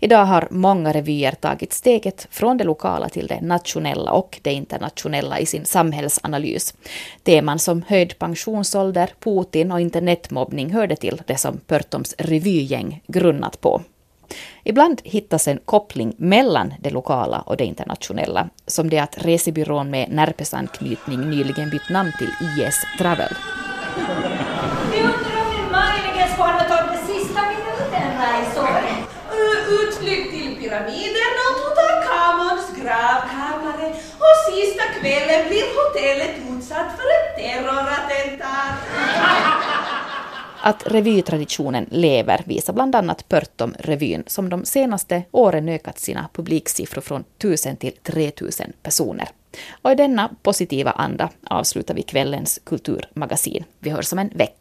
Idag 0.00 0.24
har 0.24 0.48
många 0.50 0.92
revyer 0.92 1.32
tagit 1.32 1.72
steget 1.72 2.26
från 2.30 2.56
det 2.56 2.64
lokala 2.64 3.08
till 3.08 3.26
det 3.26 3.40
nationella 3.40 4.12
och 4.12 4.38
det 4.42 4.52
internationella 4.52 5.38
i 5.38 5.46
sin 5.46 5.64
samhällsanalys. 5.64 6.74
Teman 7.22 7.58
som 7.58 7.82
höjd 7.88 8.18
pensionsålder, 8.18 9.10
Putin 9.20 9.72
och 9.72 9.80
internetmobbning 9.80 10.72
hörde 10.72 10.96
till 10.96 11.22
det 11.26 11.36
som 11.36 11.60
Pörtoms 11.66 12.14
revygäng 12.18 13.02
grunnat 13.06 13.60
på. 13.60 13.82
Ibland 14.64 15.00
hittas 15.04 15.48
en 15.48 15.58
koppling 15.64 16.14
mellan 16.18 16.74
det 16.80 16.90
lokala 16.90 17.40
och 17.40 17.56
det 17.56 17.64
internationella, 17.64 18.48
som 18.66 18.90
det 18.90 18.98
att 18.98 19.24
resebyrån 19.24 19.90
med 19.90 20.08
Närpesanknytning 20.10 21.30
nyligen 21.30 21.70
bytt 21.70 21.90
namn 21.90 22.12
till 22.18 22.30
IS 22.58 22.80
Travel. 22.98 23.34
Vi 24.92 24.98
undrar 24.98 25.42
om 25.46 25.72
möjligen 25.72 26.28
skulle 26.32 26.52
ha 26.52 26.64
tagit 26.68 27.00
sista 27.06 27.40
minuten 27.42 28.08
resor. 28.20 28.68
Eh, 29.38 29.58
utflykt 29.80 30.30
till 30.30 30.56
pyramiderna 30.56 31.42
och 31.48 31.56
Tutankhamons 31.60 32.66
gravkammare 32.80 33.88
och 34.24 34.36
sista 34.48 34.84
kvällen 35.00 35.48
blir 35.48 35.66
hotellet 35.78 36.34
utsatt 36.50 36.90
för 36.96 37.08
ett 37.16 37.36
terrorattentat. 37.38 38.74
Att 40.68 40.86
revytraditionen 40.86 41.86
lever 41.90 42.42
visar 42.46 42.72
bland 42.72 42.94
annat 42.94 43.28
Pörtom-revyn 43.28 44.24
som 44.26 44.48
de 44.48 44.64
senaste 44.64 45.22
åren 45.30 45.68
ökat 45.68 45.98
sina 45.98 46.28
publiksiffror 46.32 47.02
från 47.02 47.24
1000 47.38 47.76
till 47.76 47.92
3000 48.02 48.72
personer. 48.82 49.28
Och 49.82 49.90
i 49.90 49.94
denna 49.94 50.30
positiva 50.42 50.90
anda 50.90 51.30
avslutar 51.50 51.94
vi 51.94 52.02
kvällens 52.02 52.60
kulturmagasin. 52.64 53.64
Vi 53.78 53.90
hörs 53.90 54.12
om 54.12 54.18
en 54.18 54.28
vecka. 54.28 54.54